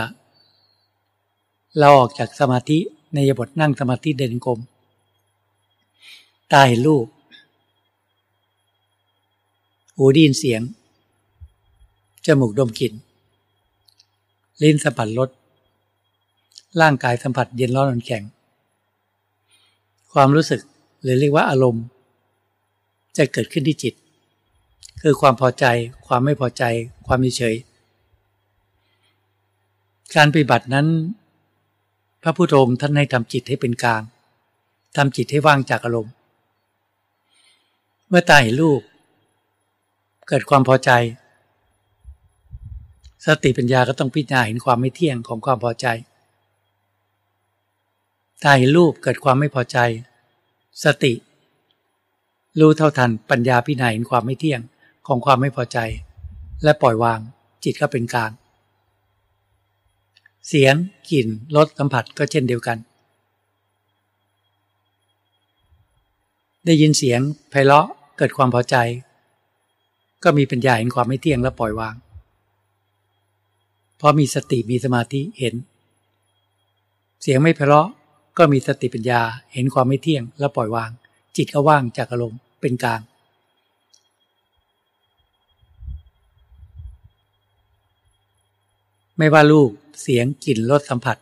[1.79, 2.77] เราออกจากสมาธิ
[3.13, 4.59] ในบทนั่งสมาธิเดินกลม
[6.51, 7.05] ตาเห็นรูป
[9.95, 10.61] หูได้ยินเสียง
[12.25, 12.93] จมูกดมกลิ่น
[14.61, 15.29] ลิ้นสัมผัสรส
[16.81, 18.23] ร่างกายสัมผัสเย็นร้อนอนแข็ง
[20.13, 20.61] ความรู้สึก
[21.01, 21.83] หรือเรียกว่าอารมณ์
[23.17, 23.93] จะเกิดขึ้นที่จิต
[25.01, 25.65] คือความพอใจ
[26.07, 26.63] ความไม่พอใจ
[27.07, 27.55] ความเฉย
[30.15, 30.87] การปฏิบัตินั้น
[32.21, 34.01] พระพุทธองค์ท่านให้ทำจิตให้เป็นกลาง
[34.95, 36.13] ทำจิตให้ว่างจากอารมณ์
[38.09, 38.81] เมื่อตาเห็นรูป
[40.27, 40.91] เกิดความพอใจ
[43.25, 45.87] สติปัญญาก็ต้องพิจารณาเห็นความไม่เที่ยงของความพอใจ
[48.43, 49.77] ตาเห็นรูปเกิดความไม่พอใจ
[50.83, 51.13] สติ
[52.59, 54.61] รู้เท่าทันปัญญาพิจารณาเห็นความไม่เที่ยง
[55.07, 55.77] ของความไม่พอใจ
[56.63, 57.19] และปล่อยวาง
[57.63, 58.31] จิตก็เป็นกลาง
[60.47, 60.75] เสียง
[61.11, 62.77] กลิ่นรสสัมผัสก็เช่นเดียวกัน
[66.65, 68.75] ได้ยินเสียงไพเราะเกิดความพอใจ
[70.23, 71.95] ก็มีปัญญาเห็นความไม่เที่ยงและปล่อยวาง
[73.97, 75.55] เพราะมีสติมีสมาธิเห็น
[77.21, 77.87] เสียงไม่ไพเราะ
[78.37, 79.21] ก็มีสติปัญญา
[79.53, 80.91] เห็นความไม่เที่ยงและปล่อยวาง
[81.35, 83.01] จิตก็ว่างจากอารมณ์เป็นกลาง
[89.17, 91.17] ไม่ว่ารูป เสียง กลิ่น รส สัมผัส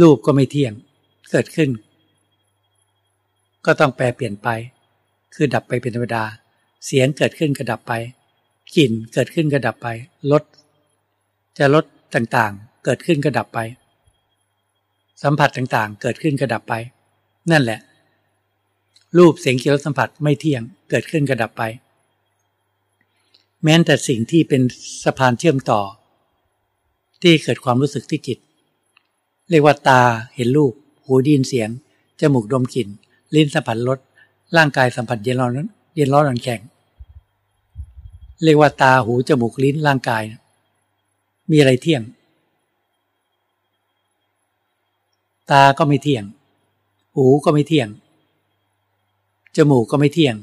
[0.00, 0.72] รูปก็ไม่เที่ยง
[1.30, 1.70] เกิดขึ้น
[3.66, 4.48] ก็ต้องแปลเปลี่ยนไป
[5.34, 6.24] คือดับไปเป็นธรรมดา
[6.86, 7.92] เสียงเกิดขึ้นก็ดับไป
[8.76, 9.88] กลิ่นเกิดขึ้นก็ดับไป
[10.30, 10.42] รส
[11.58, 13.58] จะรสต่างๆ เกิดขึ้นก็ดับไป
[15.22, 16.74] สัมผัสต่างๆ เกิดขึ้นก็ดับไป
[17.50, 17.80] นั่นแหละ
[19.18, 21.62] รูปเสียงกลิ่นรสสัมผัสไม่เที่ยง เกิดขึ้นก็ดับไป
[23.64, 24.62] แม้แต่สิ่งที่เป็น
[25.04, 25.80] สะพานเชื่อมต่อ
[27.22, 28.38] ที่เกิดความรู้สึกที่จิต
[29.50, 30.00] เรียกว่าตา
[30.34, 30.72] เห็นรูป
[31.04, 31.68] หูได้ยินเสียง
[32.20, 32.88] จมูกดมกลิ่น
[33.34, 33.98] ลิ้นสัมผัสรส
[34.56, 36.60] ร่างกายสัมผัสเย็นร้อนเย็นร้อนอ่อนแข็ง
[38.42, 40.22] เรียกว่าตาหูจมูกลิ้นร่างกาย
[41.50, 42.02] มีอะไรเที่ยง
[45.50, 46.24] ตาก็ไม่เที่ยง
[47.14, 47.88] หูก็ไม่เที่ยง
[49.56, 50.36] จมูกก็ไม่เที่ยง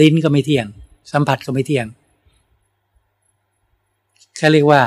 [0.00, 0.66] ลิ้นก็ไม่เที่ยง
[1.12, 1.86] สัมผัสก็ไม่เที่ยง
[4.36, 4.82] แค่เรียกว่า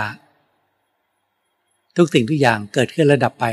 [1.98, 3.46] ทุกสิ่งทุกอย่างเกิดขึ้นระดับไป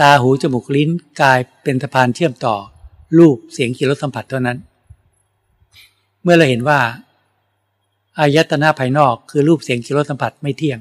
[0.00, 2.56] ตาหูจมูกลิ้นกายเป็นสะพานเชื่อมต่อ
[3.18, 4.58] รูปเสียงกลิ่นรสสัมผัสเท่านั้น
[6.22, 6.80] เมื่อเราเห็นว่า
[8.18, 10.78] อายตนะภายนอกคือรูปเสียงกลิ่นรสสัมผัสไม่เที่ยง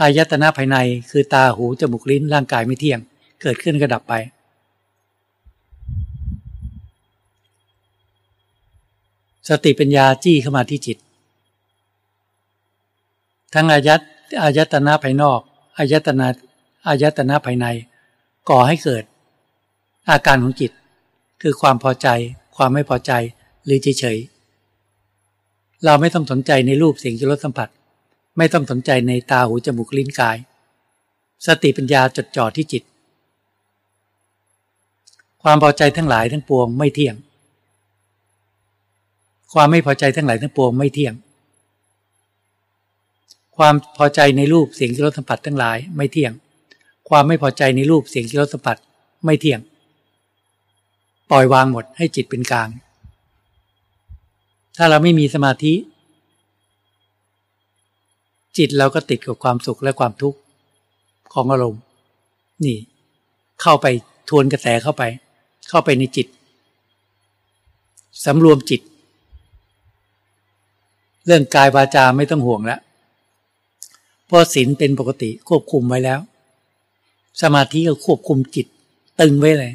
[0.00, 0.76] อายตนะภายใน
[1.10, 3.00] คือตาหูจมูกลิ้นร่างกายไม่เที่ยง
[3.42, 4.14] เกิดขึ้นกระดับไป
[9.48, 10.98] สติปัญญาจี้เข้ามาที่จิต
[13.54, 14.00] ทั้งอายัต
[14.42, 15.40] อายตนะภายนอก
[15.78, 16.26] อายตนะ
[16.88, 17.66] อายตนะภายใน
[18.48, 19.04] ก่อให้เกิด
[20.10, 20.72] อาการของจิต
[21.42, 22.08] คือความพอใจ
[22.56, 23.12] ความไม่พอใจ
[23.64, 27.68] หรือเฉยๆเราไม่ต้องสนใจในรูปเสียงจรสสัมผัส
[28.38, 30.36] ไม่ต้องสนใจในตาหูจมูกลิ้นกาย
[31.46, 32.82] สติปัญญาจดจ่อที่จิต
[35.42, 37.14] ความพอใจทั้งหลายทั้งปวงไม่เที่ยง
[39.52, 41.14] ความไม่พอใจทั้งหลายทั้งปวงไม่เที่ยง
[43.56, 46.32] ความพอใจในรูปเสียงที่รสสัมผัสทั้งหลายไม่เที่ยง
[47.10, 48.76] ความไม่พอใจในรูปเสียงที่รสสัมผัส
[49.24, 49.60] ไม่เที่ยง
[51.30, 52.68] ปล่อยวางหมดให้จิตเป็นกลาง
[54.76, 55.72] ถ้าเราไม่มีสมาธิ
[58.58, 60.38] จิตเราก็ติดกับความสุขและความทุกข์
[61.34, 61.82] ของอารมณ์
[62.64, 62.76] นี่
[63.62, 63.86] เข้าไป
[64.28, 65.02] ทวนกระแสเข้าไป
[65.68, 66.26] เข้าไปในจิต
[68.24, 68.80] สำรวมจิต
[71.26, 72.80] เรื่องกายวาจาไม่ต้องห่วงแล้ว
[74.26, 76.20] เพราะศีลเป็นปกติควบคุมไว้แล้ว
[77.42, 78.66] สมาธิก็ควบคุมจิต
[79.20, 79.72] ตึงไว้เลย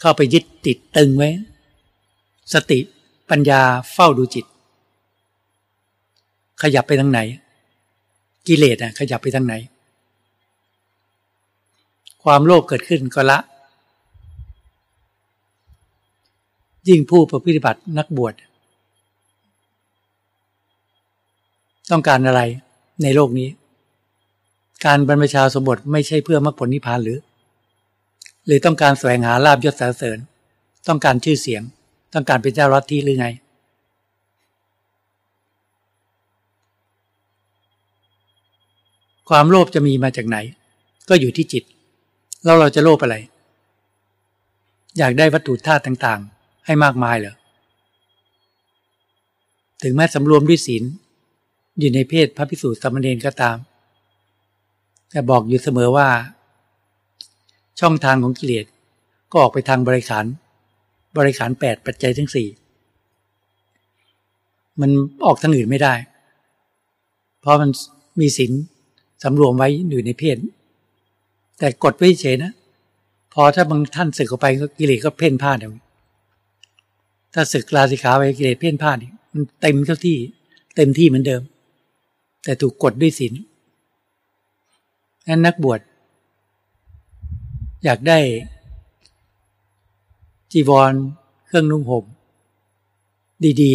[0.00, 1.30] เข้าไปยึดติดตึงไว้
[2.52, 2.78] สติ
[3.30, 3.60] ปัญญา
[3.92, 4.44] เฝ้าดูจิต
[6.62, 7.20] ขยับไปทางไหน
[8.46, 9.54] กิเลสอะขยับไปทางไหน
[12.22, 13.38] ความโลภเกิดขึ้นก็ละ
[16.88, 18.34] ยิ่งผู้ปฏิบัตินักบวช
[21.90, 22.40] ต้องการอะไร
[23.02, 23.48] ในโลกนี้
[24.84, 27.18] การบรรพชาสมบทไม่ใช่เพื่อมรรคผลนิพพานหรือ
[28.46, 30.18] หรือต้องการแสวงหาลาบยศสรรเสริญ
[30.88, 31.62] ต้องการชื่อเสียง
[32.14, 33.28] ต้องการเป็นเจ้ารัฐที่หรือไง
[39.28, 40.36] ความโลภจะมีมาจากไหน
[41.08, 41.64] ก็อยู่ที่จิต
[42.44, 43.16] แล้วเราจะโลภอะไร
[44.98, 47.34] อยากได้วัตถุธาตุต่างๆ ให้มากมายเหรอ
[49.82, 50.84] ถึงแม้สำรวมด้วยศีล
[51.78, 53.56] อยู่ในเพศพระพิสุสามเณรก็ตาม
[55.10, 56.08] แต่บอกอยู่เสมอว่า
[57.80, 58.66] ช่องทางของกิเลส
[59.30, 60.24] ก็ออกไปทางบริขาร
[61.18, 62.48] บริขารแปดปัจจัยทั้งสี่
[64.80, 64.90] มัน
[65.26, 65.94] ออกทางอื่นไม่ได้
[67.40, 67.70] เพราะมัน
[68.20, 68.52] มีศีล
[69.22, 70.36] สำรวมไว้อยู่ในเพศ
[71.58, 72.52] แต่กดไว้เฉยนะ
[73.34, 75.74] พอถ้าบางท่านศึกออกไปก็กิเลสก็เพ่นพ่านเดียว
[77.34, 78.96] ถ้าศึกลาสิขาไปกิเลสเพ่นพ่าน
[79.32, 80.16] มันเต็มเข้าที่
[80.76, 81.42] เต็มที่เหมือนเดิม
[82.44, 83.32] แต่ถูกกดด้วยศีล
[85.30, 85.80] นั้นนักบวช
[87.84, 88.18] อยากได้
[90.52, 90.92] จีวร
[91.46, 92.04] เครื่องนุ่งห่ม
[93.62, 93.72] ดี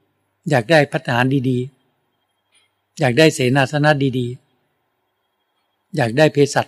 [0.00, 6.66] ๆ อยากได้พัฒหารดีๆ อยากได้เสนาสนะดีๆ อยากได้เภสัช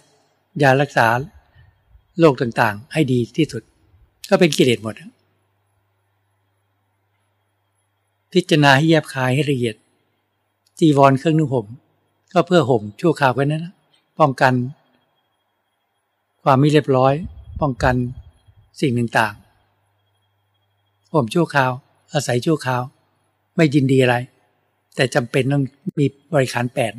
[0.62, 1.06] ยารักษา
[2.18, 3.62] โรคต่างๆ ให้ดีที่สุด
[4.28, 4.94] ก็เป็นกิเลสหมด
[8.32, 9.76] พิจารณาให้แยบคายให้ละเอียด
[10.78, 11.66] จีวรเครื่องนุ่งห่ม
[12.32, 13.74] ก็เพื่อห่มชั่วคราวกันนั้นนะ
[14.20, 14.54] ป้องกัน
[16.44, 17.14] ความไม่เรียบร้อย
[17.60, 17.94] ป้องกัน
[18.80, 21.72] สิ่งต่างๆห่มชั่วคราว
[22.12, 22.82] อาศัยชั่วคราว
[23.56, 24.16] ไม่ยินดีอะไร
[24.96, 25.64] แต่จำเป็นต้อง
[25.98, 26.92] มีบริขารแปด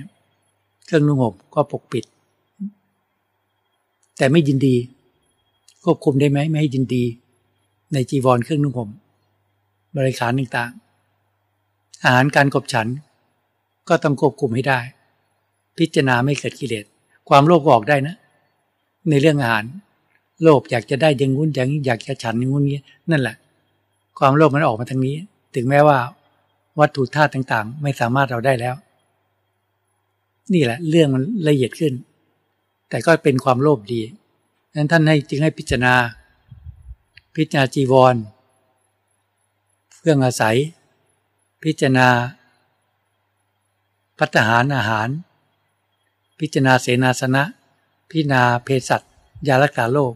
[0.86, 2.06] เครื่องนุ่งห่มก็ปกปิด
[4.18, 4.76] แต่ไม่ยินดี
[5.84, 7.04] ควบคุมได้ไหมไม่ให้ยินดี
[7.94, 8.90] ในจีวรเครื่องนุ่งห่ม
[9.98, 12.88] บริขารต่างๆ อาหารการกบฉัน
[13.90, 14.80] ก็ต้องควบคุมให้ได้
[15.78, 16.86] พิจารณาไม่เกิดกิเลส
[17.34, 18.16] ความโลภออกได้นะ
[19.10, 19.66] ในเรื่องอาหาร
[20.44, 22.80] โลภอยากจะได้ยังงุ้นอย่างนี้อยากจะฉันอย่างงุ้นนี้
[23.12, 23.36] นั่นแหละ
[24.20, 25.16] ความโลภมันออกมาทางนี้
[25.56, 25.98] ถึงแม้ว่า
[26.80, 28.76] วัตถุธาตุต่างๆ ไม่สามารถเราได้แล้ว
[30.54, 31.94] นี่แหละ เรื่องมันละเอียดขึ้น
[32.90, 34.02] แต่ก็เป็นความโลภดี
[34.76, 35.94] นั้นท่านให้จึงให้พิจารณา
[37.36, 38.16] พิจารณาจีวร
[40.00, 40.58] เครื่องอาศัย
[41.64, 42.08] พิจารณา
[44.20, 45.10] พัฒหารอาหาร
[46.42, 47.44] พิจารณาเสนาสนะ
[48.10, 49.02] พิจารณาเภสัช
[49.48, 50.14] ยารักษาโรค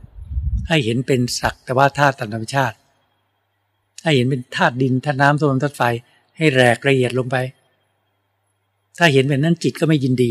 [0.67, 2.77] ให้เห็นเป็นศักแต่ว่าธาตุธรรมชาติ
[4.03, 5.83] ให้เห็นเป็นธาตุดินธาตุน้ำธาตุลมธาตุไฟ
[6.37, 7.37] ให้แรกละเอียดลงไป
[8.97, 10.29] ถ้าเห็นเป็นนั้นจิตก็ไม่ยินดี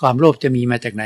[0.00, 1.04] ความโลภจะมีมาจากไหน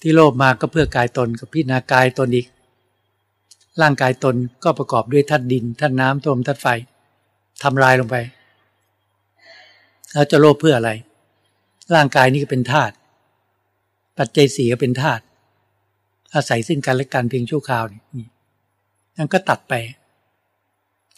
[0.00, 2.46] ที่โลภมาก็เพื่อกายตนกับพิจารณากายตนอีก
[3.80, 6.66] ร่างกายตนก็ประกอบด้วยธาตุดินธาตุน้ำธาตุลมธาตุไฟ
[7.62, 8.16] ทำลายลงไป
[10.12, 10.90] แล้วจะโลภเพื่ออะไร
[11.94, 12.94] ร่างกายนี้ก็เป็นธาตุ
[14.16, 15.22] ปัจเจัยสี่ก็เป็นธาตุ
[16.34, 18.26] อาศัยซึ่งกันและกันเพียงชั่วคราวนี่
[19.16, 19.74] นั่นก็ตัดไป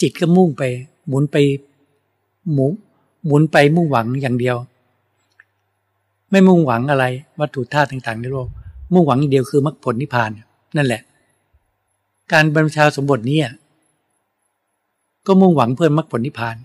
[0.01, 0.63] จิตก็มุ่งไป
[1.09, 1.37] หมุนไป
[2.53, 2.73] หมุน
[3.27, 4.57] หมุนไปมุ่งหวังอย่างเดียว
[6.31, 7.05] ไม่มุ่งหวังอะไร
[7.41, 8.49] วัตถุธาตุต่างๆในโลก
[8.93, 10.31] มุ่งหวังอย่างเดียวคือมรรคผลนิพพาน
[10.77, 11.03] นั่นแหละ
[12.33, 13.39] การบรรพชาสมบทนี้
[15.27, 16.57] ก็มุ่งหวังเพื่อมรรคผลนิพพาน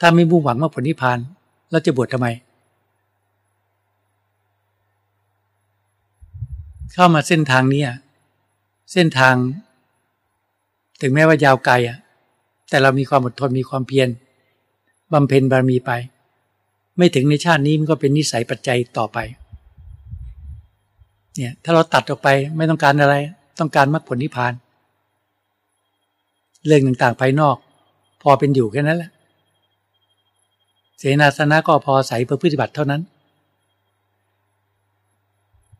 [0.00, 1.18] ถ้าไม่มุ่งหวังมรรคผลนิพพาน
[1.70, 2.28] เราจะบวชทำไม
[6.92, 7.82] เข้ามาเส้นทางนี้
[8.92, 9.34] เส้นทาง
[11.00, 11.98] ถึงแม้ว่ายาวไกลอะ
[12.68, 14.08] แต่เรามีความอดทนมีความเพียร
[15.12, 15.90] บำเพ็ญบารมีไป
[16.98, 19.18] ไม่ถึงในชาตินี้มันก็เป็นนิสัยปัจจัยต่อไป
[21.36, 23.14] เนี่ย ถ้าเราตัดออกไปไม่ต้องการอะไร
[23.60, 24.52] ต้องการมรรคผลนิพพาน
[26.66, 27.56] เรื่องต่างๆภายนอก
[28.22, 29.10] พอเป็นอยู่แค่นั้นแหละ
[30.98, 33.02] เสนาสนะก็พอใส่เพื่อปฏิบัติเท่านั้น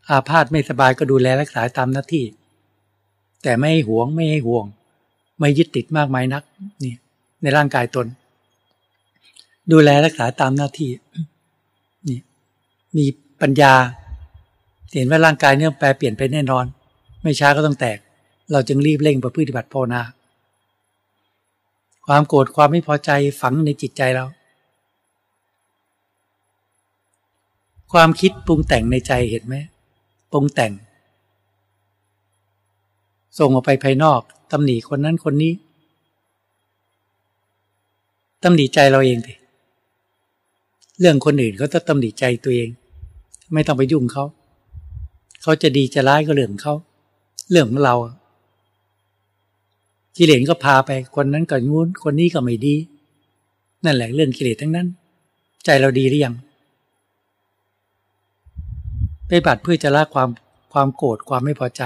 [0.08, 2.24] อาพาธไม่สบายก็ดูแลรักษาตามหน้าที่
[3.42, 4.64] แต่ไม่ให้หวงไม่ให้ห่วง
[5.38, 6.42] ไม่ยึดติดมากมายนัก
[6.84, 6.94] นี่
[7.42, 8.06] ในร่างกายตน
[9.72, 10.90] ดูแลรักษาตามหน้าที่
[12.08, 12.18] นี่
[12.96, 13.04] มี
[13.40, 13.72] ปัญญา
[14.96, 16.64] เห็นว่าร่างกายเนี่ยแปลเปลี่ยนไปแน่นอน
[17.22, 17.98] ไม่ช้าก็ต้องแตก
[18.52, 20.02] เราจึงรีบเร่งประพฤติบัติภาวนา
[22.06, 24.24] ความโกรธความไม่พอใจฝังในจิตใจเรา
[27.92, 29.56] ความคิดปรุงแต่งในใจเห็นไหม
[30.32, 30.72] ปรุงแต่ง
[33.38, 34.20] ส่งออกไปภายนอก
[34.52, 35.52] ตำหนิคนนั้นคนนี้
[38.42, 39.34] ตำหนิใจเราเองดิ
[41.00, 42.68] เรื่องคนอื่นเขาต้องตำหนิใจตัวเอง
[43.52, 44.24] ไม่ต้องไปยุ่งเขา
[45.42, 46.74] เขาจะดีจะร้ายก็เรื่องเขา
[47.50, 47.94] เรื่องของเรา
[50.16, 52.74] กิเลสก็พาไป คนนั้นก็งู้นคนนี้ก็ไม่ดี
[53.84, 54.86] นั่นแหละเรื่องกิเลสทั้งนั้น
[55.64, 56.34] ใจเราดีหรือยัง
[59.28, 60.28] ไปบัตรเพื่อจะละความ
[60.72, 61.82] ความโกรธความไม่พอใจ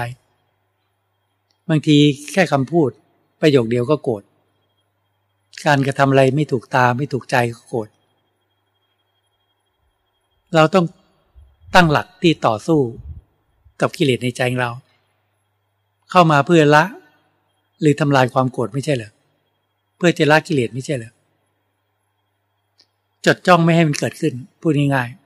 [1.69, 1.97] บางที
[2.33, 2.89] แค่คำพูด
[3.41, 4.23] ประโยคเดียวก็โกรธ
[5.65, 7.87] การกระทำอะไรไม่ถูกตาไม่ถูกใจก็โกรธ
[10.55, 10.85] เราต้อง
[11.75, 12.79] ตั้งหลักที่ต่อสู้
[13.81, 14.71] กับกิเลสในใจเรา
[16.11, 16.83] เข้ามาเพื่อละ
[17.81, 19.11] หรือทำลายความโกรธไม่ใช่เหรอ
[19.97, 21.11] เพื่อจะละกิเลสไม่ใช่เหรอ
[23.25, 25.22] จดจ้องไม่ให้มันเกิดขึ้นพูดง่ายๆ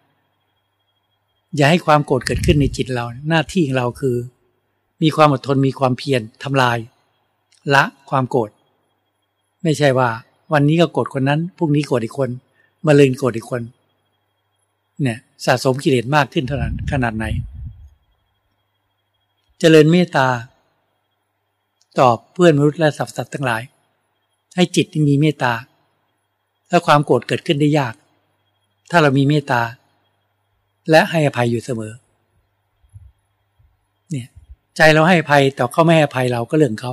[1.56, 4.16] อย่าให้ความโกรธเกิดขึ้นในจิตเรา หน้าที่ของเราคือ
[5.02, 6.78] มีความอดทนมีความเพียรทำลาย
[7.74, 8.50] ละความโกรธ
[9.64, 10.10] ไม่ใช่ว่า
[10.54, 12.30] วันนี้ก็โกรธคนนั้นพรุ่งนี้โกรธอีกคน
[12.86, 13.62] มาเลยโกรธอีกคน
[15.02, 17.30] เนี่ยสะสมกิเลสมากขึ้นเท่านั้นขนาดไหนจ
[19.60, 20.28] เจริญเมตตา
[22.00, 23.62] ตอบเพื่อนมนุษย์และสัตว์สัตว์ทั้งหลาย
[24.56, 25.54] ให้จิตมีเมตตา
[26.70, 27.94] และความโกรธเกิดขึ้นได้ยาก
[28.90, 29.62] ถ้าเรามีเมตตา
[30.90, 31.94] และให้อภัยอยู่เสมอ
[34.12, 34.28] เนี่ย
[34.78, 36.92] ใจเราให้อภัยแต่เขาไม่ให้อภัยเราก็เรื่องเขา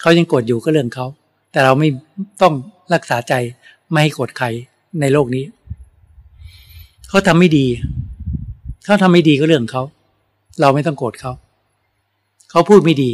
[0.00, 1.06] เขายังโกรธอยู่ก็เรื่องเขา
[1.52, 1.88] แต่เราไม่
[2.42, 2.54] ต้อง
[2.94, 3.34] รักษาใจ
[3.90, 4.46] ไม่ให้โกรธใคร
[5.00, 5.44] ในโลกนี้
[7.08, 7.66] เขาทำไม่ดี
[8.84, 9.82] เขาทำไม่ดีก็เรื่องเขา
[10.60, 11.32] เราไม่ต้องโกรธเขา
[12.50, 13.10] เขาพูดไม่ดี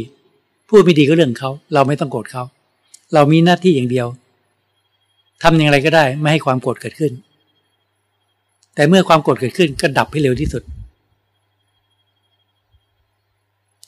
[0.69, 2.43] พูดไม่ดีก็เรื่องเขาเราไม่ต้องโกรธเขา
[3.13, 4.07] เรามีหน้าที่อย่างเดียว
[5.43, 7.11] ทำอย่างไรก็ได้ไม่ให้ความโกรธเกิดขึ้น
[8.75, 10.63] แต่เมื่อความโกรธเกิดขึ้นก็ดับให้เร็วที่สุด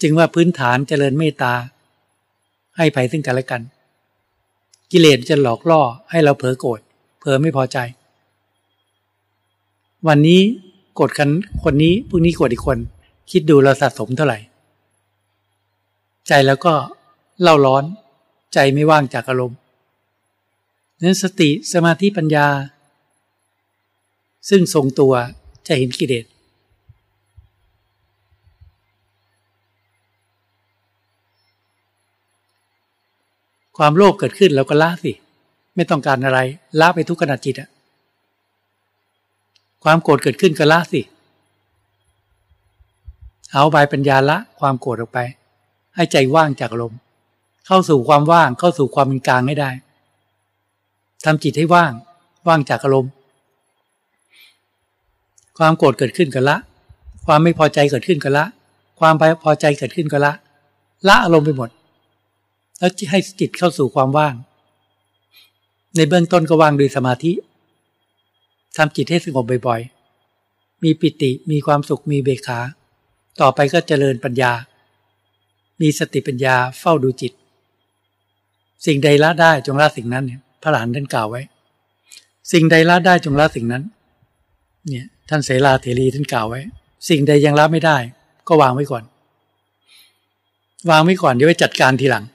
[0.02, 1.54] จึงว่าพื้นฐานเจริญเมตตา
[2.78, 3.62] ให้ภัยซึ่งกันและกัน
[4.92, 5.82] กิเลสจะหลอกล่อ
[6.12, 6.80] ให้เราเผลอโกรธ
[7.20, 7.78] เผลอไม่พอใจ
[10.08, 10.42] วันนี้
[10.96, 11.30] โกรธกัน
[11.64, 12.78] คนนี้พรุ่งนี้โกรธอีกคน
[13.32, 14.40] คิดดูเราสะสมเท่าไหร่
[16.28, 16.74] ใจแล้วก็
[17.42, 17.84] เล่าร้อน
[18.54, 19.58] ใจไม่ว่างจากอารมณ์
[21.02, 22.48] นั้นสติสมาธิปัญญา
[24.50, 25.14] ซึ่งทรงตัว
[25.68, 26.26] จะเห็นกิเลส
[33.78, 35.12] ความโลภเกิดขึ้นแล้วก็ละสิ
[35.76, 36.40] ไม่ต้องการอะไร
[36.80, 37.70] ละไปทุกขณะจิตอะ
[39.84, 41.02] ความโกรธเกิดขึ้นก็ละสิ
[43.54, 45.20] เอาใบปัญญาละความโกรธออกไป
[45.96, 46.94] ให้ใจว่างจากลม
[47.68, 49.72] เข้าสู่ความว่างเข้าสู่ความเป็นกลางให้ได้
[51.26, 51.92] ทำจิตให้ว่าง
[52.48, 53.12] ว่างจากอารมณ์
[55.58, 56.58] ความโกรธเกิดขึ้นก็ละ
[57.26, 58.46] ความไม่พอใจเกิดขึ้นก็ละ
[59.00, 60.34] ความพอใจเกิดขึ้นก็ละ
[61.08, 61.70] ละอารมณ์ไปหมด
[62.80, 64.36] แล้วให้จิตเข้าสู่ความว่าง
[65.96, 67.32] ในเบื้องต้นก็วางด้วยสมาธิ
[68.78, 72.60] ทำจิตให้สงบบ่อยๆ มีปิติ มีความสุข มีเบขา
[73.42, 74.52] ต่อไปก็เจริญปัญญา
[75.82, 77.34] มีสติปัญญาเฝ้าดูจิต
[78.86, 80.24] สิ่งใดละได้จงละสิ่งนั้น
[80.62, 81.42] พระหลานท่านกล่าวไว้
[82.52, 83.84] สิ่งใดละได้จงละสิ่งนั้น
[84.88, 86.62] เนี่ย ท่านเสลาเถรีท่านกล่าวไว้
[87.10, 87.98] สิ่งใดยังละไม่ได้
[88.48, 89.04] ก็วางไว้ก่อน
[90.90, 92.26] วางไว้ก่อนเดี๋ยวไปจัดการทีหลัง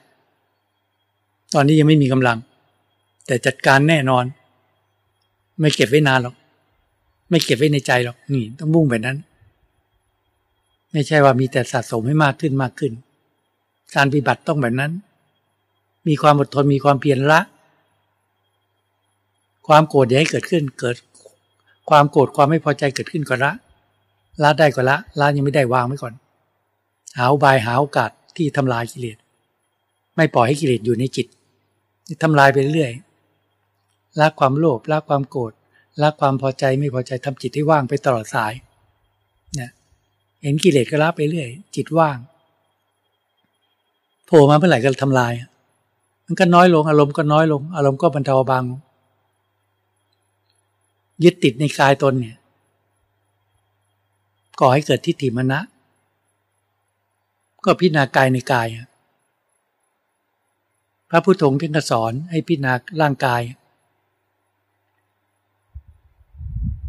[1.53, 2.37] ตอนนี้ยังไม่มีกำลัง
[3.27, 4.25] แต่จัดการแน่นอน
[5.59, 6.35] ไม่เก็บไว้นานหรอก
[7.29, 9.17] ไม่เก็บไว้ในใจหรอกนี่ต้องมุ่งแบบนั้น
[10.91, 12.91] ไม่ใช่ว่ามีแต่สะสมให้มากขึ้นมากขึ้น
[13.95, 14.91] การปฏิบัติต้องแบบนั้น
[16.07, 17.39] มีความอดทนมีความเพียรละ
[19.67, 20.95] ความโกรธอย่าให้เกิดขึ้นเกิด
[21.89, 23.51] ความโกรธความไม่พอใจเกิดขึ้นก็ละ
[24.43, 26.13] ละได้ก็ละละยังไม่ได้วางไว้ก่อน
[27.17, 29.17] หาบายหาโอกาสที่ทำลายกิเลส
[30.15, 31.27] ไม่ปล่อยให้กิเลสอยู่ในจิต
[32.23, 32.91] ทำลายไปเรื่อย
[34.19, 35.51] ละความโลภละความโกรธ
[36.01, 38.53] ละความพอใจไม่พอใจทำจิตให้ว่างไปตลอดสาย
[39.55, 39.69] เนี่ย
[40.43, 42.17] เห็นกิเลสก็ละไปเรื่อย จิตว่าง
[44.25, 45.33] โผล่มาเมื่อไหร่ก็ทำลาย
[46.25, 48.63] มันก็น้อยลงอารมณ์ก็น้อยลง อารมณ์ก็บรรเทาบาง
[51.23, 52.37] ยึดติดในกายตนเนี่ย
[54.59, 55.59] ก่อให้เกิดทิฏฐิมณะ
[57.65, 58.67] ก็พิจารณากายในกาย
[61.09, 63.41] พระพุทธองค์ท่านสอนให้พิจารณาร่างกาย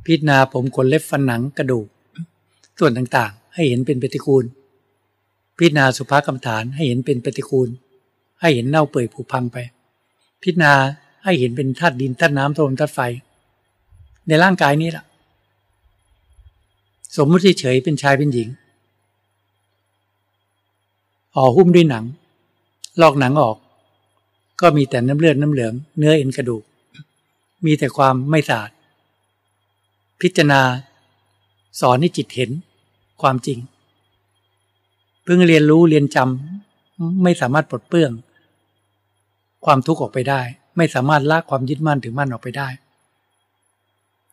[0.05, 1.87] พิจารณาผมขนเล็บฟันหนังกระดูก
[2.79, 4.45] ส่วนต่างๆ ให้เห็นเป็นปฏิคูล
[5.57, 7.68] พิจารณาสุภากรรมฐานให้เห็นเป็นปฏิคูล
[8.41, 9.57] ให้เห็นเน่าเปื่อยผุพังไป
[10.43, 10.72] พิจารณา
[11.25, 13.01] ให้เห็นเป็นธาตุดินธาตุน้ำธาตุธาตุไฟ
[14.29, 15.05] ในร่างกายนี้ล่ะ
[17.16, 18.49] สมมติเฉยเป็นชายเป็นหญิง
[21.35, 22.05] ห่อหุ้มด้วยหนัง
[23.01, 23.57] ลอกหนังออก
[24.61, 26.62] ก็มีแต่น้ำเลือดน้ำเหลือง เนื้อเอ็นกระดูก
[27.64, 28.70] มีแต่ความไม่สะอาด
[30.20, 30.61] พิจารณา
[31.81, 32.51] สอนให้จิตเห็น
[33.22, 33.59] ความจริง
[35.22, 38.12] เพิ่งเรียนรู้เรียนจำไม่สามารถปลดเปลื้อง
[39.64, 40.41] ความทุกข์ออกไปได้
[40.77, 42.68] ไม่สามารถละความยึดมั่นถึงมั่นออกไปได้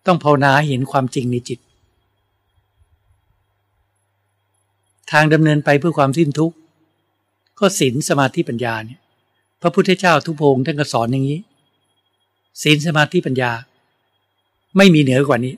[0.06, 1.60] ต้องภาวนาเห็นความจริงในจิต
[5.12, 6.56] ทางดำเนินไปเพื่อความสิ้นทุกข์
[7.60, 9.00] ก็ศีลสมาธิปัญญาเนี่ย
[9.62, 11.40] พระพุทธเจ้าทุพงท่านก็สอนอย่างนี้
[12.62, 13.52] ศีลสมาธิปัญญา
[14.78, 15.54] ไม่มีเหนือกว่านี้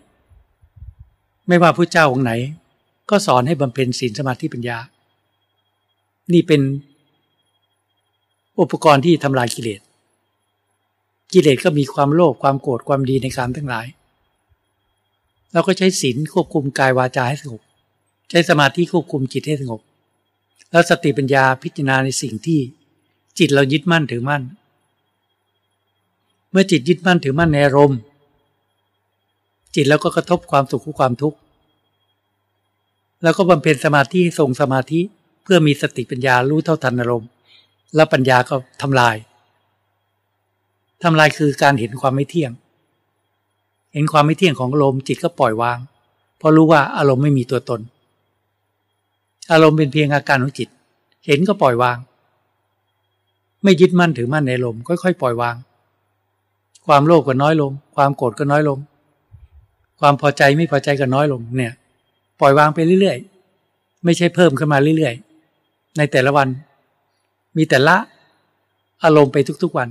[1.48, 2.32] ไม่ว่าพระเจ้าองค์ไหน
[3.10, 4.78] ก็สอนให้บำเพ็ญศีลสมาธิปัญญา
[6.34, 6.62] นี่เป็น
[8.60, 9.82] อุปกรณ์ที่ทำลายกิเลส
[11.34, 13.86] กิเลสก็มีความโลภความโกรธความดีในการทั้งหลาย
[15.54, 17.62] เราก็ใช้ศีลควบคุมกายวาจาให้สงบ
[18.30, 19.82] ใช้สมาธิควบคุมจิตให้สงบ
[20.72, 22.60] แล้วสติปัญญาพิจารณาในสิ่งที่
[23.40, 24.44] จิตเรายึดมั่นถือมั่น
[26.52, 28.00] เมื่อจิตยึดมั่นถือมั่นในอารมณ์
[29.76, 31.38] จิตแล้วก็กระทบความสุขกับความทุกข์
[33.24, 35.00] แล้วก็บำเพ็ญสมาธิทรงสมาธิ
[35.44, 37.30] เพื่อมีสติปัญญารู้เท่าทันอารมณ์
[37.96, 39.16] แล้วปัญญาก็ทำลาย
[41.04, 42.52] ทำลายคือการเห็นความไม่เที่ยง
[43.94, 45.78] เห็นความไม่เที่ยงของอารมณ์จิตก็ปล่อยวาง
[46.38, 47.82] เพราะรู้ว่าอารมณ์ไม่มีตัวตน
[49.52, 50.70] อารมณ์เป็นเพียงอาการของจิต
[51.26, 51.98] เห็นก็ปล่อยวาง
[53.64, 55.56] ไม่ยึดมั่นถือมั่นในอารมณ์ค่อยๆปล่อยวาง
[56.86, 58.80] ความโลภก็น้อยลง ความโกรธก็น้อยลง
[60.00, 61.74] ความพอใจไม่พอใจก็น้อยลงเนี่ย
[62.40, 66.48] ปล่อยวางไปเรื่อยๆ ไม่ใช่เพิ่มขึ้นมาเรื่อยๆ ในแต่ละวัน
[67.58, 67.96] มีแต่ละ
[69.04, 69.90] อารมณ์ไปทุกๆวัน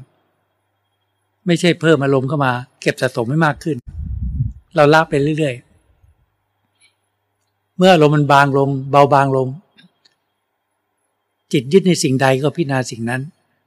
[1.46, 3.76] ไม่ใช่เพิ่มอารมณ์เข้ามา เก็บสะสมให้มากขึ้น
[4.74, 9.48] เราละไปเรื่อยๆ เมื่ออารมณ์มันบางลง เบาบางลง
[11.52, 13.22] จิตยึดในสิ่งใดก็พิจารณาสิ่งนั้น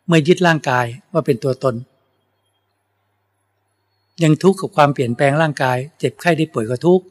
[0.07, 1.76] เมื่อยึดร่างกายว่าเป็นตัวตน
[4.23, 7.05] ยังทุกข์กับความเปลี่ยนแปลงร่างกาย เจ็บไข้ได้ป่วยก็ทุกข์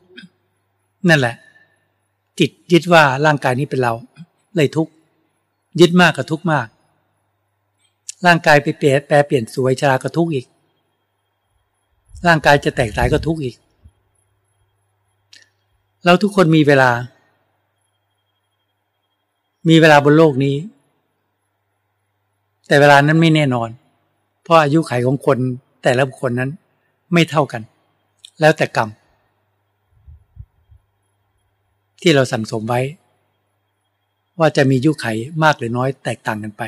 [1.08, 1.34] นั่นแหละ
[2.38, 3.92] จิตยึดว่าร่างกายนี้เป็นเรา
[4.56, 4.92] เลยทุกข์
[5.80, 6.66] ยึดมากก็ทุกข์มาก
[8.26, 10.46] ร่างกายไปเปลี่ยนแปลเปลี่ยนสวยชราก็ทุกข์อีก
[12.26, 13.56] ร่างกายจะแตกสายก็ทุกข์อีก
[16.04, 16.90] เราทุกคนมีเวลา
[19.68, 20.56] มีเวลาบนโลกนี้
[22.68, 23.68] แต่เวลานั้นไม่แน่นอน
[24.42, 25.38] เพราะอายุไขของคน
[25.82, 26.50] แต่ละคคลนั้น
[27.12, 27.62] ไม่เท่ากัน
[28.40, 28.88] แล้วแต่กรรม
[32.00, 32.80] ที่เราสั่งสมไว้
[34.38, 35.06] ว่าจะมียุคไข
[35.42, 36.62] มากหรือน้อยแตกต่างกันไป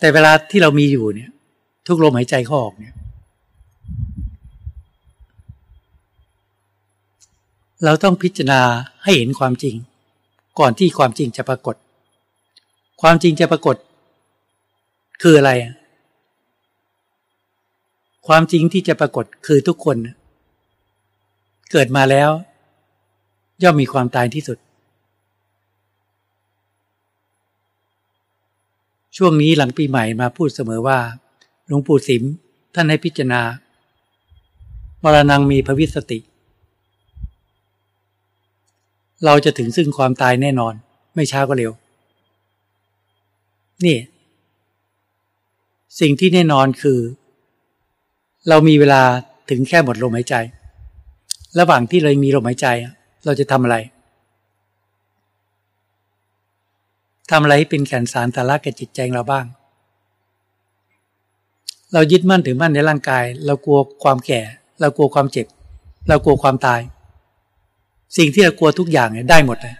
[0.00, 1.30] แต่เวลาที่เรามีอยู่เนี่ย
[1.86, 2.95] ทุกลมหายใจเข้าออกเนี่ย
[7.84, 8.60] เราต้องพิจารณา
[9.04, 9.74] ให้เห็นความจริง
[10.58, 11.76] ก่อนที่ความจริงจะปรากฏ
[13.02, 13.76] ความจริงจะปรากฏ
[15.22, 15.52] คืออะไร
[18.26, 19.96] ความจริงที่จะปรากฏคือทุกคน
[21.70, 22.30] เกิดมาแล้ว
[23.62, 24.58] ย่อมมีความตายที่สุด
[29.16, 30.98] ช่วงนี้หลังปีใหม่มาพูดเสมอว่า
[31.66, 32.22] หลวงปู่สิม
[32.74, 33.40] ท่านให้พิจารณา
[35.02, 36.18] มรณงมีภวิสติ
[39.24, 40.74] เราจะถึงซึ่งความตายแน่นอน
[41.14, 41.72] ไม่ช้าก็เร็ว
[43.84, 43.98] นี่
[46.00, 46.98] สิ่งที่แน่นอนคือ
[48.48, 49.02] เรามีเวลา
[49.50, 50.34] ถึงแค่หมดลมหายใจ
[51.58, 52.66] ระหว่างที่เรามีลมหายใจ
[53.24, 53.76] เราจะทำอะไร
[57.30, 59.46] ทำอะไรให้เป็นแก่นสารสาระแก่จิตใจเราบ้าง
[61.92, 64.40] เรายึดมั่นถือมั่นในร่างกาย เรากลัวความแก่
[64.80, 65.46] เรากลัวความเจ็บ
[66.08, 66.80] เรากลัวความตาย
[68.16, 69.76] สิ่งที่เรากลัวทุกอย่างเนี่ยได้หมดเลย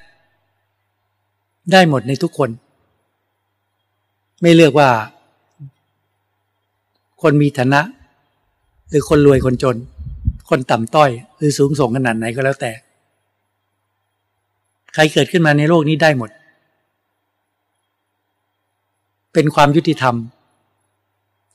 [1.73, 2.51] ได้หมดในทุกคน
[4.43, 4.89] ไม่เลือกว่า
[7.23, 7.81] คนมีฐานะ
[8.89, 9.77] หรือคนรวยคนจน
[10.49, 12.73] คนต่ำต้อย หรือสูงส่งขนาดไหนก็แล้วแต่
[14.95, 16.31] ใครเกิดขึ้นมาในโลกนี้ได้หมด
[19.33, 20.17] เป็นความยุติธรรม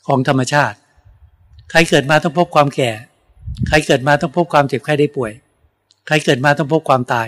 [0.07, 0.77] ของธรรมชาติ
[1.71, 2.91] ใครเกิดมาต้องพบความแก่
[3.67, 5.31] ใครเกิดมาต้องพบความเจ็บไข้ได้ป่วย
[6.07, 7.27] ใครเกิดมาต้องพบความตาย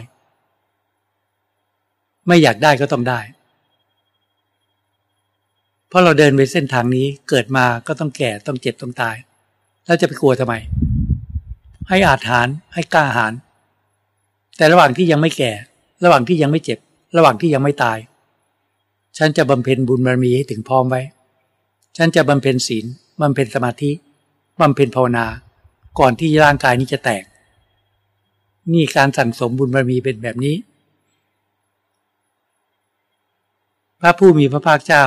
[2.28, 3.20] ไม่อยากได้ก็ต้องได้
[5.88, 9.16] เพราะเราเดินไปเส้นทางนี้เกิดมาก็ต้องแก่ต้องเจ็บต้องตาย
[9.86, 10.54] แล้วจะไปกลัวทำไม
[11.90, 13.34] ให้อาถานให้กล้าหาญ
[14.58, 15.52] แต่ระหว่างที่ยังไม่แก่
[16.04, 16.80] ระหว่างที่ยังไม่เจ็บ
[17.18, 17.98] ระหว่างที่ยังไม่ตาย
[19.18, 21.02] ฉันจะบำเพ็ญบุญบารมีให้ถึงพร้อมไว้
[21.98, 22.86] ฉันจะบำเพ็ญศีล
[23.22, 23.92] บำเพ็ญสมาธิ
[24.62, 25.26] บำเพ็ญภาวนา
[26.00, 27.24] ก่อนที่ร่างกายนี้จะแตก
[28.72, 30.56] นี่การสั่งสมบุญบารมีเป็นแบบนี้
[34.00, 35.06] พระผู้มีพระภาคเจ้า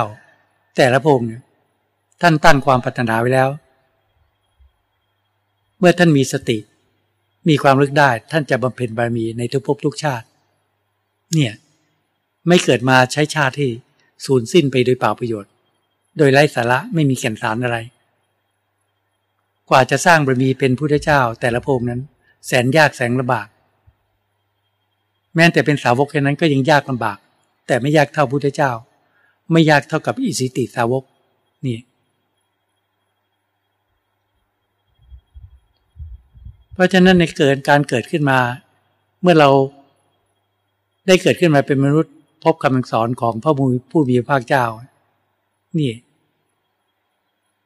[0.76, 1.28] แต่ละพงศ์
[2.22, 3.50] ท่านตั้งความปรารถนาไว้แล้ว
[5.78, 6.58] เมื่อท่านมีสติ
[7.48, 10.26] มีความลึกได้ท่านจะบำเพ็ญบารมีในทุกภพทุกชาติ
[11.34, 11.52] เนี่ย
[12.48, 13.70] ไม่เกิดมาใช้ชาติที่
[14.24, 15.50] สูญสิ้นไปโดยเปล่าประโยชน์
[16.18, 17.76] โดยไร้สาระไม่มีแก่นสารอะไร
[19.68, 22.00] กว่าจะสร้างบารมีเป็นพุทธเจ้าแต่ละพงนั้น
[22.46, 23.48] แสนยากแสนลำบาก
[25.34, 27.18] แม้แต่เป็นสาวกแค่นั้นก็ยังยากลำบาก
[27.66, 28.70] แต่ไม่ยากเท่าพุทธเจ้า
[29.52, 31.02] ไม่ยากเท่ากับอิสิติสาวก
[31.66, 31.78] นี่
[36.74, 38.38] เพราะฉะนั้นในเกิดการเกิดขึ้นมา
[39.22, 39.50] เมื่อเรา
[41.06, 43.54] ได้เกิดขึ้นมาเป็นมนุษย์ พบคำสอนของพระ
[43.90, 44.64] ผู้มีพระภาคเจ้า
[45.78, 45.92] นี่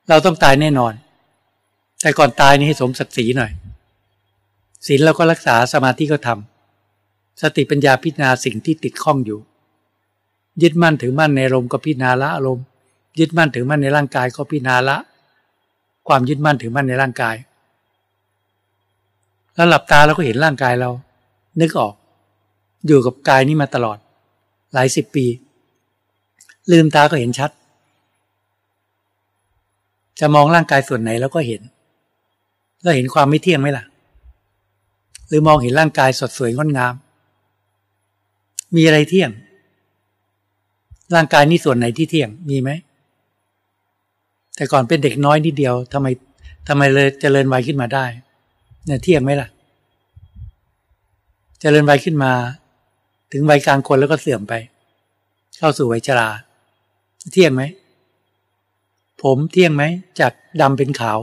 [0.08, 0.92] เราต้องตายแน่นอน
[2.02, 3.52] แต่ก่อนตายนี่ให้สมศักดิ์ศรีหน่อย
[4.86, 9.38] ศีลเราก็รักษาสมาธิก็ทำสติปัญญาพิจารณาสิ่งที่ติดข้องอยู่
[10.62, 12.64] ยึดมั่นถือมั่นในอารมก็พิจารณาละอารมณ์
[13.18, 14.96] ยึดมั่นถือมั่นในร่างกายก็พิจารณาละ
[16.08, 17.36] ความยึดมั่นถือมั่นในร่างกาย
[19.54, 20.90] แล้วหลับตาเราก็เห็นร่างกายเรา
[21.60, 21.94] นึกออก
[22.86, 23.98] อยู่กับกายนี้มาตลอด
[24.72, 25.26] หลายสิบปี
[26.72, 27.50] ลืมตาก็เห็นชัด
[30.20, 31.62] จะมองร่างกายส่วนไหนแล้วก็เห็น
[32.82, 33.84] เราเห็นความไม่เที่ยงไหมล่ะ
[35.30, 36.94] หรือมองเห็นร่างกายสดสวยงดงาม
[38.76, 39.30] มีอะไรเที่ยง
[41.14, 42.70] ร่างกายนี้ส่วนไหนที่เที่ยงมีไหม
[44.56, 46.06] แต่ก่อนเป็นเด็กน้อยนิดเดียวทำไม
[46.68, 48.04] ทำไมเลยเจริญวัยขึ้นมาได้
[48.86, 49.48] เนี่ยเที่ยงไหมล่ะ
[51.60, 52.32] เจริญวัยขึ้นมา
[53.32, 54.54] ถึงวัยกลางคนแล้วก็เสื่อมไป
[55.58, 56.28] เข้าสู่วัยชรา
[57.32, 57.62] เที่ยงไหม
[59.22, 59.82] ผมเที่ยงไหม
[60.20, 61.18] จากดำเป็นขาว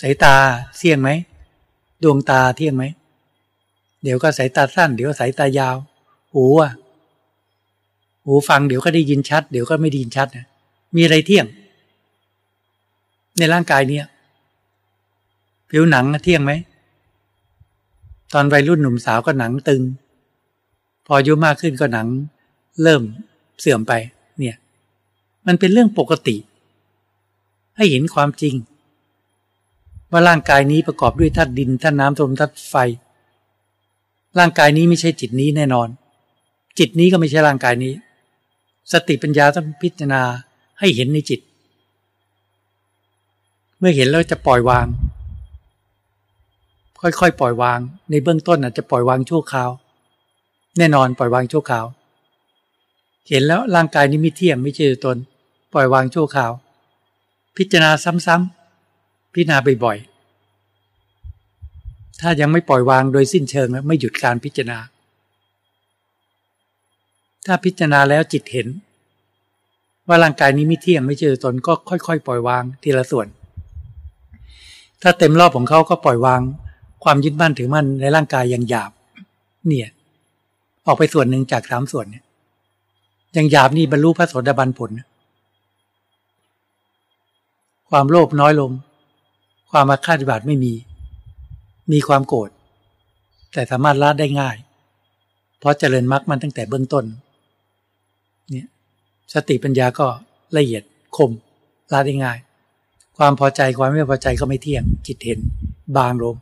[0.00, 0.34] สายตา
[0.78, 1.10] เที่ยงไหม
[2.02, 2.84] ดวงตาเที่ยงไหม
[4.02, 5.76] เดี๋ยวก็สายตาสั้น เดี๋ยวสายตายาว
[6.34, 6.72] หูอะ
[8.24, 10.46] หูฟังเดี๋ยวก็ได้ยินชัด เดี๋ยวก็ไม่ได้ยินชัดนะ
[10.96, 11.46] มีอะไรเที่ยง
[13.38, 14.06] ในร่างกายเนี่ย
[15.70, 16.52] ผิวหนังเที่ยงไหม
[18.34, 19.82] ตอนวัยรุ่นหนุ่มสาวก็หนังตึง
[21.06, 22.06] พออายุมากขึ้นก็หนัง
[22.82, 23.02] เริ่ม
[23.60, 23.92] เสื่อมไป
[24.38, 24.56] เนี่ย
[25.46, 26.36] มันเป็นเรื่องปกติ
[27.76, 28.54] ให้เห็นความจริง
[30.10, 32.74] ว่าร่างกายนี้ประกอบด้วยธาตุดินธาตุน้ำลมธาตุไฟ
[34.38, 35.88] ร่างกายนี้ไม่ใช่จิตนี้แน่นอน
[36.78, 37.92] จิตนี้ก็ไม่ใช่ร่างกายนี้
[38.92, 40.22] สติปัญญาต้องพิจารณา
[40.80, 41.40] ให้เห็นในจิต
[43.78, 44.86] เมื่อเห็นแล้วจะปล่อยวาง
[47.00, 47.80] ค่อยๆ ปล่อยวาง
[48.10, 49.70] ในเบื้องต้นอาจจะปล่อยวางชั่วคราว
[50.78, 51.86] แน่นอนปล่อยวางชั่วคราว
[53.28, 55.16] เห็นแล้วร่างกายนี้ไม่เที่ยงไม่ใช่ตน
[55.72, 56.52] ปล่อยวางชั่วคราว
[57.56, 57.90] พิจารณา
[58.26, 58.57] ซ้ำๆ
[59.34, 64.78] พิจารณาบ่อยๆ ถ้ายังไม่ปล่อยวางโดยสิ้นเชิงแล้วไม่หยุดการพิจารณา
[67.46, 68.68] ถ้าพิจารณาแล้วจิตเห็น
[70.08, 73.26] ว่าร่างกายนี้ไม่เที่ยงไม่เจอตนก็ค่อยๆ ปล่อยวางทีละส่วน
[75.02, 76.40] ถ้าเต็มรอบของเขาก็ปล่อยวาง
[77.04, 78.90] ความยึดมั่นถือมั่นในร่างกายอย่างหยาบ
[79.66, 79.88] เนี่ย
[80.86, 82.24] ออกไปส่วนหนึ่งจากสามส่วนเนี่ย
[83.32, 84.90] อย่างหยาบนี่บรรลุพระโสดาบันผล
[87.90, 88.70] ความโลภน้อยลง
[89.70, 90.72] ความอาฆาตบาตไม่มี
[91.92, 92.50] มีความโกรธ
[93.52, 94.56] แต่สามารถละได้ง่าย
[95.58, 97.04] เพราะเจริญมรรคมันตั้งแต่เบื้องต้น
[98.50, 98.66] เนี่ย
[99.34, 100.06] สติปัญญาก็
[100.56, 100.82] ละเอียด
[101.16, 101.30] คม
[101.92, 102.38] ละได้ง่าย
[103.16, 105.38] ความพอใจความไม่พอใจก็ไม่เที่ยงจิตเห็น
[105.96, 106.36] บางลง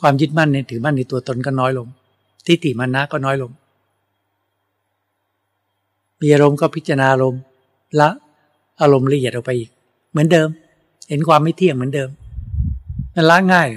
[0.00, 1.86] ความยึดมั่นในถือมั่นในตัวตนก็น้อยลง
[2.46, 3.50] ทิฏฐิมานะก็น้อยลง
[6.20, 7.42] มีอารมณ์ก็พิจารณาอารมณ์
[8.00, 8.08] ละ
[8.80, 9.70] อารมณ์ละเอียดออกไปอีก
[10.10, 10.48] เหมือนเดิม
[11.08, 12.08] เห็นความไม่เที่ยงเหมือนเดิม
[13.20, 13.68] มันละง่าย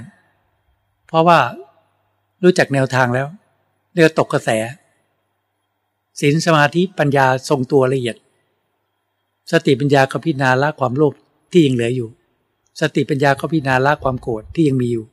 [1.07, 1.39] เพราะว่า
[2.43, 3.27] รู้จักแนวทางแล้ว
[3.93, 4.49] เรียกตกกระแส
[6.19, 8.17] ศีลสมาธิปัญญาทรงตัวละเอียด
[9.51, 11.13] สติปัญญาก็พิจารณาละความโลภ
[11.51, 12.09] ที่ยังเหลืออยู่
[12.81, 15.05] สติปัญญาก็พิจารณาละความโกรธที่ยังมีอยู่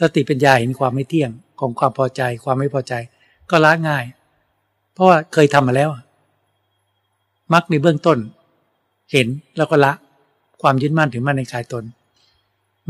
[0.00, 1.30] สติปัญญาเห็นความไม่เที่ยง
[1.60, 2.92] ของความพอใจ ความไม่พอใจ
[3.50, 4.04] ก็ละง่าย
[4.92, 5.90] เพราะว่าเคยทำมาแล้ว
[7.52, 8.18] มักในเบื้องต้น
[9.12, 9.26] เห็น
[9.56, 9.92] แล้วก็ละ
[10.62, 11.84] ความยึดมั่นถึงมั่นในกายตน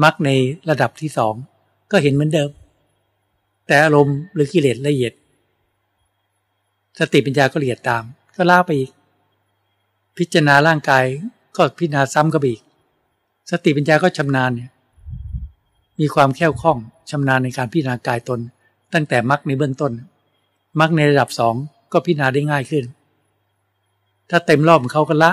[0.05, 0.31] มักใน
[0.71, 1.35] ระดับที่สอง
[1.91, 2.51] ก็เห็นเหมือนเดิม
[3.67, 5.13] แต่อารมณ์หรือกิเลสละเอียด
[6.99, 8.03] สติปัญญาก็ละเอียดตาม
[8.37, 8.91] ก็ล่าไปอีก
[10.19, 11.05] พิจารณาร่างกาย
[11.57, 12.61] ก็พิจารณาซ้ำก็อีก
[13.51, 14.71] สติปัญญาก็ชำนาญเนี่ย
[16.01, 16.79] มีความแข็งคล่อง
[17.11, 18.41] ชำนาญในการพิจารณากายตน
[18.95, 19.93] ตั้งแต่มักในเบื้องต้น
[20.81, 21.55] มักในระดับสอง
[21.93, 22.85] ก็พิจารณาได้ง่ายขึ้น
[24.31, 25.33] ถ้าเต็มรอบเขาก็ละ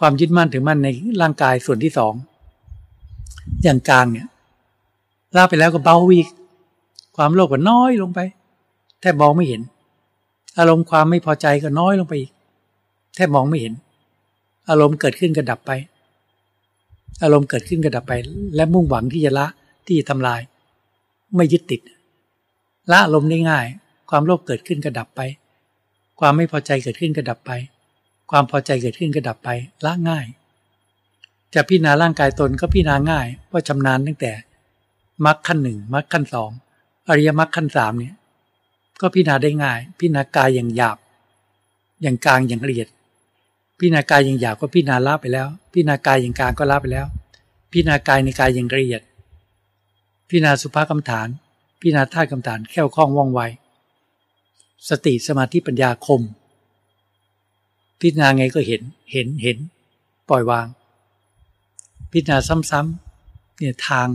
[0.00, 0.88] ความยึดมั่นถึงมั่นใน
[1.20, 2.14] ร่างกายส่วนที่สอง
[3.62, 4.28] อย่างกลางเนี่ย
[5.36, 6.28] ละไปแล้วก็เบาวีก
[7.16, 8.20] ความโลภก็น้อยลงไป
[9.00, 9.62] แทบมองไม่เห็น
[10.58, 12.30] อารมณ์ความไม่พอใจก็น้อยลงไปอีก
[13.14, 13.74] แทบมองไม่เห็น
[14.68, 15.72] อารมณ์เกิดขึ้นก็ดับไป
[17.22, 18.12] อารมณ์เกิดขึ้นก็ดับไป
[18.56, 19.46] และมุ่งหวังที่จะละ
[19.86, 20.40] ที่จะทำลาย
[21.36, 21.80] ไม่ยึดติด
[22.90, 23.66] ละอารมณ์ได้ง่าย
[24.10, 25.20] ความโลภเกิดขึ้นก็ดับไป
[26.20, 27.52] ความไม่พอใจเกิดขึ้นก็ดับไป
[28.30, 29.50] ความพอใจเกิดขึ้นก็ดับไป
[29.84, 30.26] ละง่าย
[31.54, 34.32] จะพิจารณาร่างกายตนก็พิจารณาง่ายว่าชำนาญตั้งแต่
[35.26, 36.50] มรรคขั้นหนึ่งมรรคขั้นสอง
[37.08, 38.14] อริยมรรคขั้นสามเนี่ย
[39.00, 40.98] ก็พิจารณาได้ง่าย พิจารณากายอย่างหยาบ
[42.02, 42.88] อย่างกลางอย่างละเอียด
[43.78, 47.06] พิจารณากายอย่างหยาบก็พิจารณาละไปแล้ว พิจารณากายอย่างกลางก็ละไปแล้ว
[47.72, 49.02] พิจารณากายในกายอย่างละเอียด
[50.28, 51.28] พิจารณาสุภากรรมฐาน
[51.80, 53.40] พิจารณาท่ากรรมฐานแค่คล่องว่องไว
[54.88, 56.20] สติสมาธิปัญญาคม
[58.00, 58.82] พิจารณาไงก็เห็น
[59.12, 59.56] เห็นเห็น
[60.28, 60.66] ปล่อยวาง
[62.14, 62.38] พิจารณา
[62.70, 64.08] ซ้ำๆเนี่ยทาง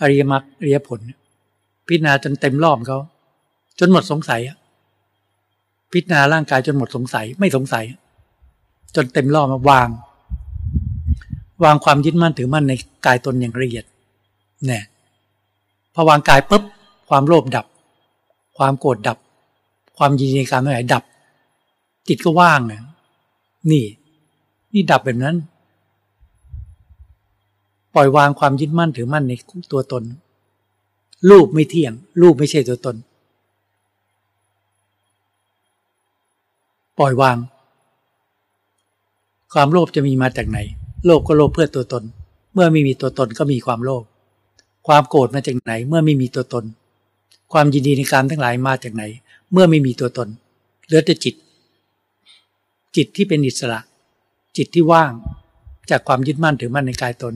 [0.00, 1.00] อริยมรรคอริยผล
[1.86, 2.98] พิจารณาจนเต็มรอบเขา
[3.78, 4.40] จนหมดสงสัย
[5.92, 7.84] พิจารณาร่างกายจนหมดสงสัยไม่สงสัย
[8.96, 9.88] จนเต็มรอบมาวาง
[11.64, 12.72] วางความยึดมั่นถือมั่นใน
[13.06, 13.84] กายตนอย่างละเอียด
[14.66, 14.84] เนี่ย
[15.94, 16.62] พอวางกายปุ๊บ
[17.08, 17.66] ความโลภดับ
[18.56, 19.18] ความโกรธดับ
[19.96, 21.02] ความยินดีการไม่ไหลดับ
[22.08, 22.80] จิตก็ว่างเลย
[23.70, 23.84] นี่
[24.72, 25.36] นี่ดับแบบนั้น
[27.94, 29.32] ปล่อยวางความยึดมั่นถือมั่นใน
[29.72, 30.02] ตัวตน
[31.30, 31.92] รูปไม่เที่ยง
[32.22, 32.96] รูปไม่ใช่ตัวตน
[36.98, 37.36] ปล่อยวาง
[39.52, 40.58] ความโลภจะมีมาจากไหน
[41.06, 42.02] โลภก็โลภเพื่อตัวตน
[42.54, 44.04] เมื่อไม่มีตัวตนก็มีความโลภ
[44.86, 46.64] ความโกรธมาจากไหน เมื่อไม่มีตัวตน
[47.52, 49.04] ความยินดีในการทั้งหลายมาจากไหน
[49.52, 50.28] เมื่อไม่มีตัวตน
[50.86, 51.34] เหลือแต่จิต
[52.96, 53.80] จิตที่เป็นอิสระ
[54.56, 55.12] จิตที่ว่าง
[55.90, 57.34] จากความยึดมั่นถือมั่นในกายตน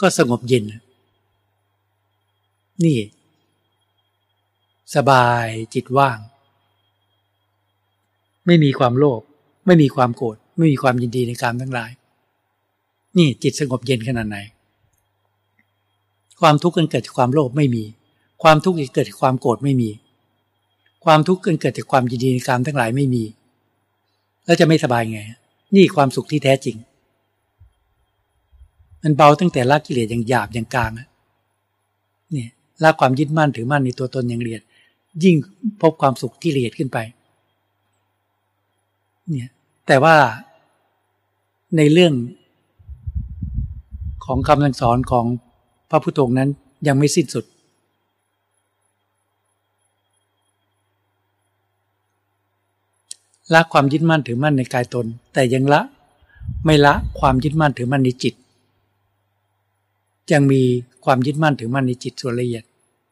[0.00, 0.64] ก็สงบเย็น
[2.84, 2.98] นี่
[4.94, 6.18] สบายจิตว่าง
[8.46, 9.20] ไม่มีความโลภ
[9.66, 11.90] ไม่มีความโกรธไม่มีความยินดีในการทั้งหลาย
[13.16, 14.38] นี่จิตสงบเย็นขนาดไหน
[16.40, 17.84] ความทุกข์กันเกิดจากความโลภไม่มี
[18.42, 19.90] ความทุกข์เกิดจากความโกรธไม่มี
[21.04, 23.24] ความทุกข์เกิดจากความยินดีในการทั้งหลายไม่มี
[24.44, 25.20] แล้วจะไม่สบายไง
[25.74, 26.76] นี่ความสุขที่แท้จริง
[29.02, 30.92] มันเบาตั้งแต่ละกิเลสอย่างหยาบอย่างกลาง
[32.32, 32.50] เนี่ย
[32.82, 34.62] ละความยึดมั่นถือมั่นในตัวตนอย่างละเอียด
[35.24, 35.36] ยิ่ง
[35.80, 36.98] พบความสุขที่ละเอียดขึ้นไป
[39.28, 39.50] เนี่ย
[39.86, 40.16] แต่ว่า
[41.76, 42.14] ในเรื่อง
[44.24, 45.26] ของคำสอนของ
[45.90, 46.48] พระพุทโธนั้น
[46.86, 47.44] ยังไม่สิ้นสุด
[53.54, 55.80] ละความยึดมั่นถือมั่นในกายตน แต่ยังละ
[56.64, 58.34] ไม่ละความยึดมั่นถือมั่นในจิต
[60.32, 60.62] ยังมี
[61.04, 62.64] ความยึดมั่นถือมั่นในจิตส่วนละเอียด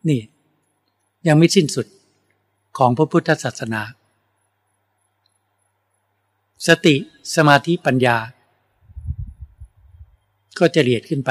[0.08, 0.20] นี่
[1.26, 1.86] ยังไม่สิ้นสุด
[2.78, 3.82] ของพระพุทธศาสนา
[6.66, 6.94] สติ
[7.34, 8.16] สมาธิปัญญา
[10.58, 11.30] ก็จะเรียดขึ้นไป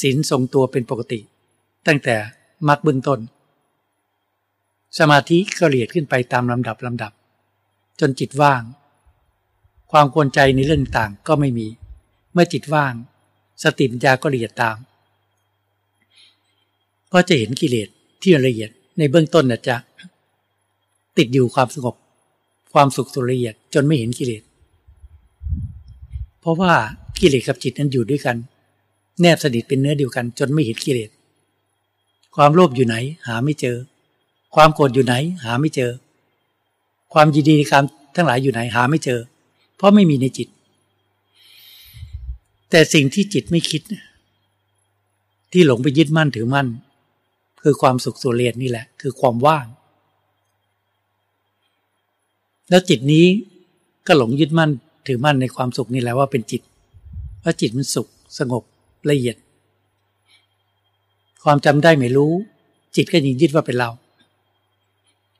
[0.00, 1.20] ศีลทรงตัวเป็นปกติ
[1.86, 2.16] ตั้งแต่
[2.68, 3.20] มรรคเบื้องต้น
[4.98, 7.12] สมาธิก็เรียดขึ้นไปตามลำดับลำดับ
[8.00, 8.62] จนจิตว่าง
[9.92, 11.68] ความควรใจในเรื่องต่างก็ไม่มี
[12.32, 12.94] เมื่อจิตว่าง
[13.62, 14.76] สติปัญญาก็ละเอียดตาม
[17.14, 17.88] ก็จะเห็นกิเลส
[18.22, 19.76] ที่ละเอียดในเบื้องต้นนะจะ
[21.18, 21.94] ติดอยู่ความสงบ
[22.72, 24.42] ความสุขสุละเอียดจนไม่เห็นกิเลส
[26.40, 26.72] เพราะว่า
[27.20, 28.36] กิเลสกับจิตนั้นอยู่ด้วยกัน
[29.20, 31.10] แนบสนิทเป็นเนื้อเดียวกัน จนไม่เห็นกิเลส
[32.36, 32.96] ความโลภอยู่ไหน
[33.26, 33.76] หาไม่เจอ
[34.54, 35.90] ความโกรธอยู่ไหน หาไม่เจอ
[37.12, 37.84] ความยินดีในการ
[38.14, 39.20] ทั้งหลายอยู่ไหนหาไม่เจอ
[39.76, 40.48] เพราะไม่มีในจิต
[42.70, 43.82] แต่สิ่งที่จิตไม่คิด
[45.52, 46.66] ที่หลงไปยึดมั่นถือมั่น
[47.66, 49.66] คือความสุขสุเรียนนี่แหละ คือความว่าง
[52.70, 53.26] แล้วจิตนี้
[54.06, 54.70] ก็หลงยึดมั่น
[55.06, 56.62] ถือมั่นในความสุขนี่แหละว่าเป็นจิต
[57.42, 58.08] ว่าจิตมันสุข
[58.38, 58.62] สงบ
[59.10, 59.36] ละเอียด
[61.44, 62.32] ความจำได้ไม่รู้
[62.96, 63.90] จิตก็ยังยึดว่าเป็นเรา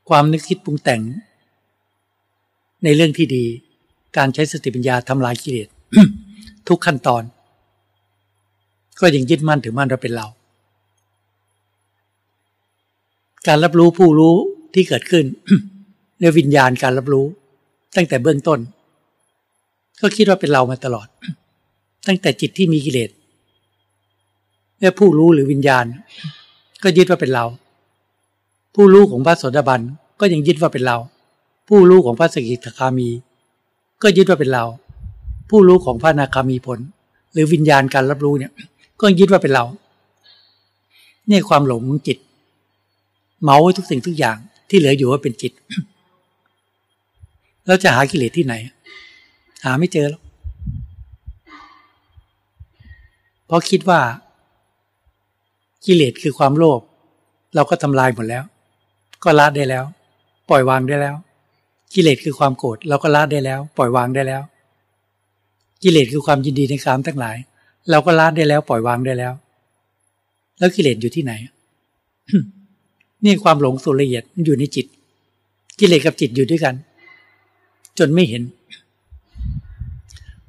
[0.09, 1.03] ความนึกคิดปรุงแต่ง
[2.85, 3.45] ในเรื่องที่ดี
[4.17, 5.69] การใช้สติปัญญาทำลายกิเลส
[6.69, 7.23] ทุกขั้นตอน
[9.01, 10.27] ก็ยังยึดมั่นถือมั่นเราเป็นเรา
[13.49, 14.35] การรับรู้ผู้รู้
[14.75, 15.25] ที่เกิดขึ้น
[16.19, 17.27] เรียกวิญญาณการรับรู้
[17.97, 18.59] ตั้งแต่เบื้องต้น
[20.01, 21.07] ก็คิดว่าเป็นเรามาตลอด
[22.07, 23.11] ตั้งแต่จิตที่มีกิเลส
[24.79, 25.85] เรียผู้รู้หรือวิญญาณ
[26.83, 27.45] ก็ยึดว่าเป็นเรา
[28.75, 29.81] ผู้รู้ของพระโสดาบัน
[30.21, 30.97] ก็ยังยึดว่าเป็นเรา
[31.69, 33.09] ผู้รู้ของพระสกิทาคามี
[34.03, 34.65] ก็ยึดว่าเป็นเรา
[35.51, 36.79] ผู้รู้ของพระนาคามีผล
[37.33, 38.53] หรือวิญญาณการรับรู้เนี่ย
[39.01, 39.65] ก็ยึดว่าเป็นเรา
[41.29, 42.19] เนี่ยความหลงของจิต
[43.45, 44.37] เมาไว้ทุกสิ่งทุกอย่าง
[44.69, 45.53] ที่เหลืออยู่ว่าเป็นจิต
[47.67, 48.55] เราจะหากิเลสที่ไหน
[49.65, 50.23] หาไม่เจอแล้ว
[53.47, 54.01] เพราะคิดว่า
[55.87, 56.81] กิเลสคือความโลภ
[57.55, 58.45] เราก็ทำลายหมดแล้ว
[59.25, 59.85] ก็ละได้แล้ว
[60.51, 61.17] ปล่อยวางได้แล้ว
[61.95, 64.43] กิเลสคือความโกรธเราก็ละได้แล้ว ปล่อยวางได้แล้ว
[65.83, 67.37] กิเลสคือความยินดีในกามทั้งหลาย
[67.91, 69.33] เราก็ละได้แล้ว ปล่อยวางได้แล้ว
[70.59, 71.33] แล้วกิเลสอยู่ที่ไหน
[73.25, 74.87] นี่ความหลงส่วนละเอียดมันอยู่ในจิต
[75.79, 76.75] กิเลสกับจิตอยู่ด้วยกัน
[77.99, 78.43] จนไม่เห็น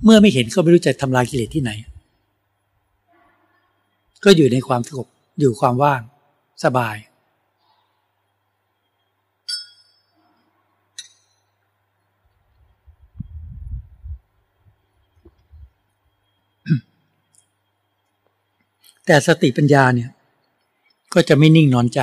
[0.03, 1.71] เมื่อไม่เห็นก็ไม่รู้จะทำลายกิเลสที่ไหน
[4.23, 5.07] ก็อยู่ในความสงบ
[5.39, 6.01] อยู่ความว่าง
[6.63, 6.95] สบาย
[19.05, 20.09] แต่สติปัญญาเนี่ย
[21.13, 21.99] ก็จะไม่นิ่งนอนใจ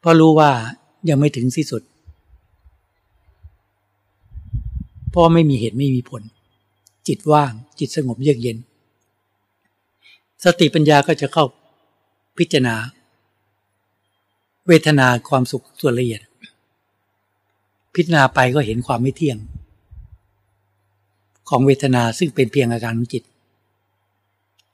[0.00, 0.50] เพราะรู้ว่า
[1.08, 1.82] ยังไม่ถึงที่สุด
[5.10, 6.22] เพราะไม่มีเหตุไม่มีผล
[7.08, 8.56] จิตว่างจิตสงบเยือกเย็น
[10.44, 11.44] สติปัญญาก็จะเข้า
[12.38, 12.74] พิจารณา
[14.68, 16.20] เวทนาความสุขส่วนละเอียด
[17.94, 19.38] พิจารณาไปก็เห็นความไม่เที่ยง
[21.48, 23.24] ของเวทนาซึ่งเป็นเพียงอาการของจิต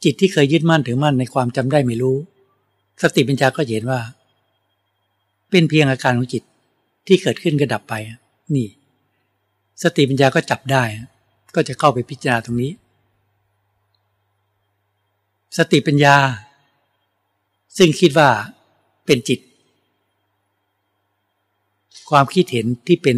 [0.04, 2.16] จิตที่เคยยึดมั่นถือมั่นในความจำได้ไม่รู้
[3.02, 4.00] สติปัญญาก็เห็นว่า
[5.56, 6.42] เป็นเพียงอาการของจิต
[7.06, 7.94] ที่เกิดขึ้นก็ดับไป
[8.54, 8.68] นี่
[9.82, 10.82] สติปัญญาก็จับได้
[11.54, 12.72] ก็จะเข้าไปพิจารณาตรงนี้
[15.58, 16.16] สติปัญญา
[17.76, 18.28] ซึ่งคิดว่า
[19.06, 19.40] เป็นจิต
[22.10, 23.16] ความคิดเห็นที่เป็น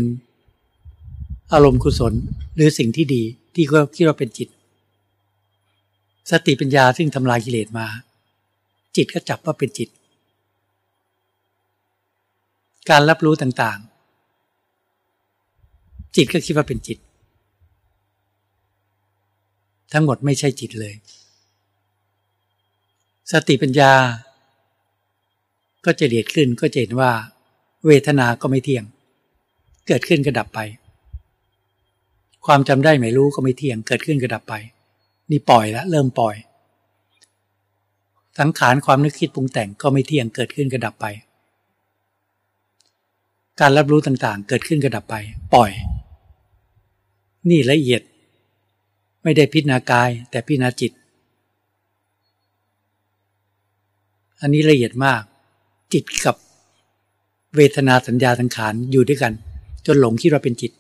[1.52, 2.14] อารมณ์กุศล
[2.54, 3.22] หรือสิ่งที่ดี
[3.54, 4.48] ที่ก็คิดว่าเป็นจิต
[6.30, 7.86] สติปัญญาซึ่งทำลายกิเลสมา
[8.96, 9.90] จิตก็จับว่าเป็นจิต
[12.90, 16.98] การรับรู้ต่างๆ จิตก็คิดว่าเป็นจิต
[19.92, 20.94] ทั้งหมดไม่ใช่จิตเลย
[23.32, 23.92] สติปัญญา
[25.84, 27.10] ก็จะเดียดขึ้นก็จะเห็นว่า
[27.86, 28.84] เวทนาก็ไม่เที่ยง
[29.86, 30.60] เกิดขึ้นก็ดับไป
[32.46, 34.54] ความจำได้ไม่รู้ก็ไม่เที่ยง เกิดขึ้นก็ดับไป
[35.30, 36.36] นี่ปล่อยแล้วเริ่มปล่อย
[38.38, 41.06] สังขารความนึกคิดปรุงแต่งก็ไม่เที่ยงเกิดขึ้นก็ดับไป
[43.60, 45.14] การรับรู้ต่างๆ เกิดขึ้นกระดับไป
[45.54, 45.70] ปล่อย
[47.50, 48.02] นี่ละเอียด
[49.22, 50.92] ไม่ได้พิจารณากาย แต่พิจารณาจิต
[54.40, 55.22] อันนี้ละเอียดมาก
[55.92, 56.36] จิตกับ
[57.56, 59.32] เวทนาสัญญาสังขารอยู่ด้วยกัน
[59.86, 60.72] จนหลงคิดว่าเป็นจิต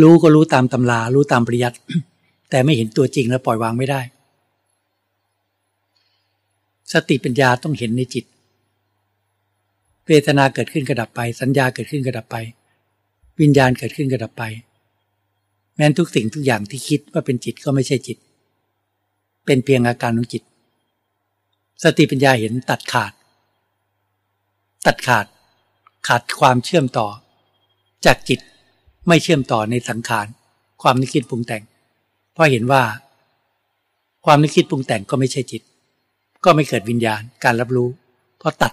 [0.00, 1.78] รู้ก็รู้ตามตำรา รู้ตามปริยัติ
[2.50, 4.00] แต่ไม่เห็นตัวจริงแล้วปล่อยวางไม่ได้
[6.92, 8.24] สติปัญญาต้องเห็นในจิต
[10.08, 12.36] เวทนาเกิดขึ้นกระดับไป สัญญาเกิดขึ้นกระดับไป
[13.40, 14.44] วิญญาณเกิดขึ้นกระดับไป
[15.76, 18.18] แม้นทุกสิ่งทุกอย่างที่คิดว่าเป็นจิตก็ไม่ใช่จิต
[19.46, 20.42] เป็นเพียงอาการของจิต
[21.82, 23.12] สติปัญญาเห็นตัดขาด
[24.86, 25.26] ตัดขาด
[26.06, 27.08] ขาดความเชื่อมต่อ
[28.06, 28.40] จากจิต
[29.08, 30.26] ไม่เชื่อมต่อในสังขาร
[30.82, 31.62] ความนึกคิดปรุงแต่ง
[32.32, 32.82] เพราะเห็นว่า
[34.24, 35.62] ความนึกคิดปรุงแต่งก็ไม่ใช่จิต
[36.44, 37.88] ก็ไม่เกิดวิญญาณการรับรู้
[38.38, 38.72] เพราะตัด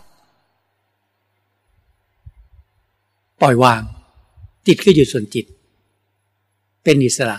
[3.41, 3.81] ปล่อยวาง
[4.67, 5.45] จิตก็อยู่ส่วนจิต
[6.83, 7.37] เป็นอิสระ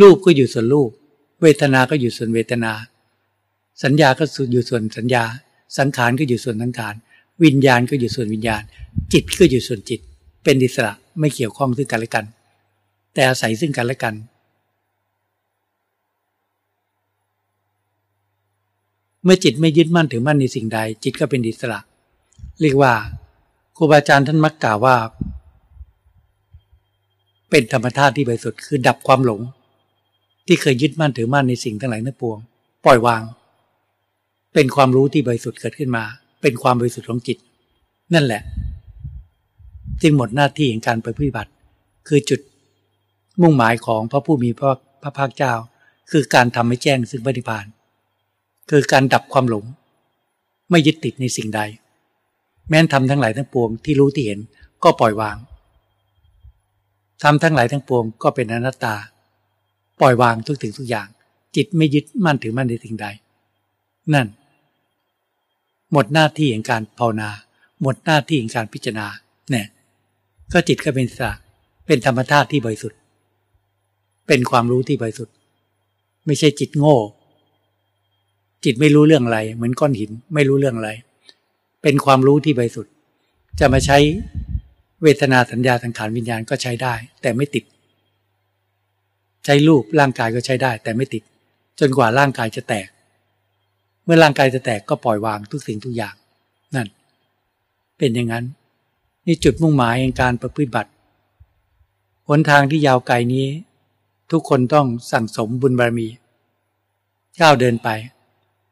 [0.00, 0.90] รูปก็อยู่ส่วนรูป
[1.42, 2.72] เวทนา ก็อยู่ส่วนเวทนา
[3.82, 5.24] สัญญาก็อยู่ส่วนสัญญา
[5.78, 6.94] สังขารก็อยู่ส่วนสังขาร
[7.44, 8.62] วิญญาณก็อยู่ส่วนวิญญาณ
[9.12, 10.00] จิตก็อยู่ส่วนจิต
[10.44, 12.24] เป็นอิสระไม่เกี่ยวข้องซึ่งกันและกัน
[13.14, 14.14] แต่อาศัยซึ่งกันและกัน
[19.24, 21.78] เมื่อจิตไม่ยึดมั่นถือมั่นในสิ่งใด จิตก็เป็นอิสระ
[22.60, 22.92] เรียกว่า
[23.76, 24.96] ครูบาอาจารย์ท่านมักกล่าวว่า
[27.50, 29.40] เป็นธรรมชาติที่บริสุทธิ์คือดับความหลง
[30.46, 32.38] ที่เคยยึดมั่นถือมั่นในสิ่งทั้งหลายทั้งปวง
[32.84, 33.22] ปล่อยวาง
[34.54, 36.04] เป็นความรู้ที่บริสุทธิ์เกิดขึ้นมา
[36.42, 37.38] เป็นความบริสุทธิ์ของจิต
[38.14, 38.42] นั่นแหละ
[40.02, 41.50] จึงหมดหน้าที่ในการไปปฏิบัติ
[42.08, 42.40] คือจุด
[43.40, 44.70] มุ่งหมายของพระผู้มีพระ
[45.02, 45.52] พระภาคเจ้า
[46.10, 47.66] คือการทำให้แจ้งซึ่งปฏิพาน
[48.70, 49.64] คือการดับความหลง
[50.70, 51.60] ไม่ยึดติดในสิ่งใด
[52.68, 54.40] แม้นทำทั้งหลายทั้งปวงที่รู้ที่เห็น
[54.84, 55.36] ก็ปล่อยวาง
[57.22, 58.94] ทำทั้งหลายทั้งปวงก็เป็นอนัตตา
[60.00, 61.08] ปล่อยวางทุกสิ่งทุกอย่าง
[61.56, 63.06] จิตไม่ยึดมั่นถือมั่นในสิ่งใด
[64.14, 64.26] นั่น
[65.92, 67.30] หมดหน้าที่แห่งการภาวนา
[67.82, 69.06] หมดหน้าที่แห่งการพิจารณา
[69.50, 69.66] เนี่ย
[70.52, 71.30] ก็จิตก็เป็นสระ
[71.86, 72.98] เป็นธรรมชาติที่บริสุทธิ์
[74.26, 75.34] เป็นความรู้ที่บริสุทธิ์
[76.26, 76.96] ไม่ใช่จิตโง่
[78.64, 80.90] จิตไม่รู้เรื่องอะไร เหมือนก้อนหินไม่รู้เรื่องอะไร
[81.82, 82.92] เป็นความรู้ที่บริสุทธิ์
[83.60, 83.98] จะมาใช้
[85.02, 87.64] เวทนาสัญญาสังขารวิญญาณก็ใช้ได้ แต่ไม่ติด
[89.44, 91.22] ใช้รูปร่างกายก็ใช้ได้ แต่ไม่ติด
[91.80, 92.88] จนกว่าร่างกายจะแตก
[94.04, 96.14] เมื่อร่างกายจะแตกก็ปล่อยวางทุกสิ่งทุกอย่าง
[96.74, 96.88] นั่น
[97.98, 98.44] เป็นอย่างนั้น
[99.26, 100.90] นี่จุดมุ่งหมายในการประพฤติบัติ
[102.28, 103.46] หนทางที่ยาวไกลนี้
[104.32, 106.08] ทุกคนต้องสั่งสมบุญบารมี
[107.40, 107.88] ก้าวเดินไป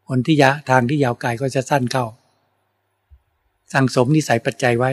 [0.08, 2.04] หนที่ยะทางที่ยาวไกลก็จะสั้นเข้า
[3.72, 4.90] สั่งสมนิสัยปัจจัยไว้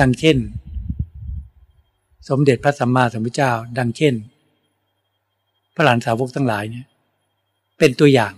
[0.00, 0.36] ดังเช่น
[2.28, 4.14] สมเด็จพระสัมมาสัมพุทธเจ้า ดังเช่น
[5.74, 6.86] พระหลานสาวกทั้งหลายเนี่ย
[7.78, 8.32] เป็นตัวอย่าง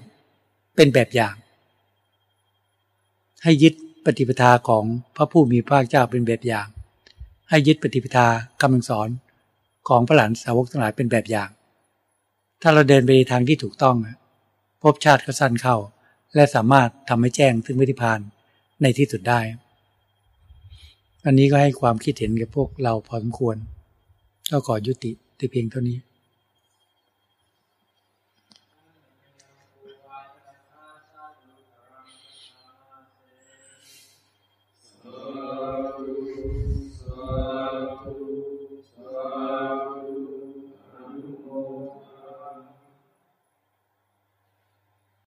[0.76, 1.34] เป็นแบบอย่าง
[3.42, 3.74] ให้ยึด
[4.04, 4.84] ปฏิปทาของ
[5.16, 6.68] พระผู้มีพระเจ้าเป็นแบบอย่าง
[7.48, 8.26] ให้ยึดปฏิปทา
[8.60, 9.08] คำสอน
[9.88, 11.50] ของพระหลานสาวกทั้งหลายเป็นแบบอย่าง
[12.62, 13.96] ถ้าเราเดินไปทางที่ถูกต้อง
[14.82, 15.76] พบชาติก็สั้นเข้า
[16.34, 18.20] และสามารถทำให้แจ้งซึ่งวิธีพาน
[18.84, 19.40] ในที่สุดได้
[21.26, 23.56] อันนี้ก็ให้ความคิดเห็นกับพวกเราพอสมควร
[24.50, 25.98] ก็ขอยุติแต่เพียงเท่านี้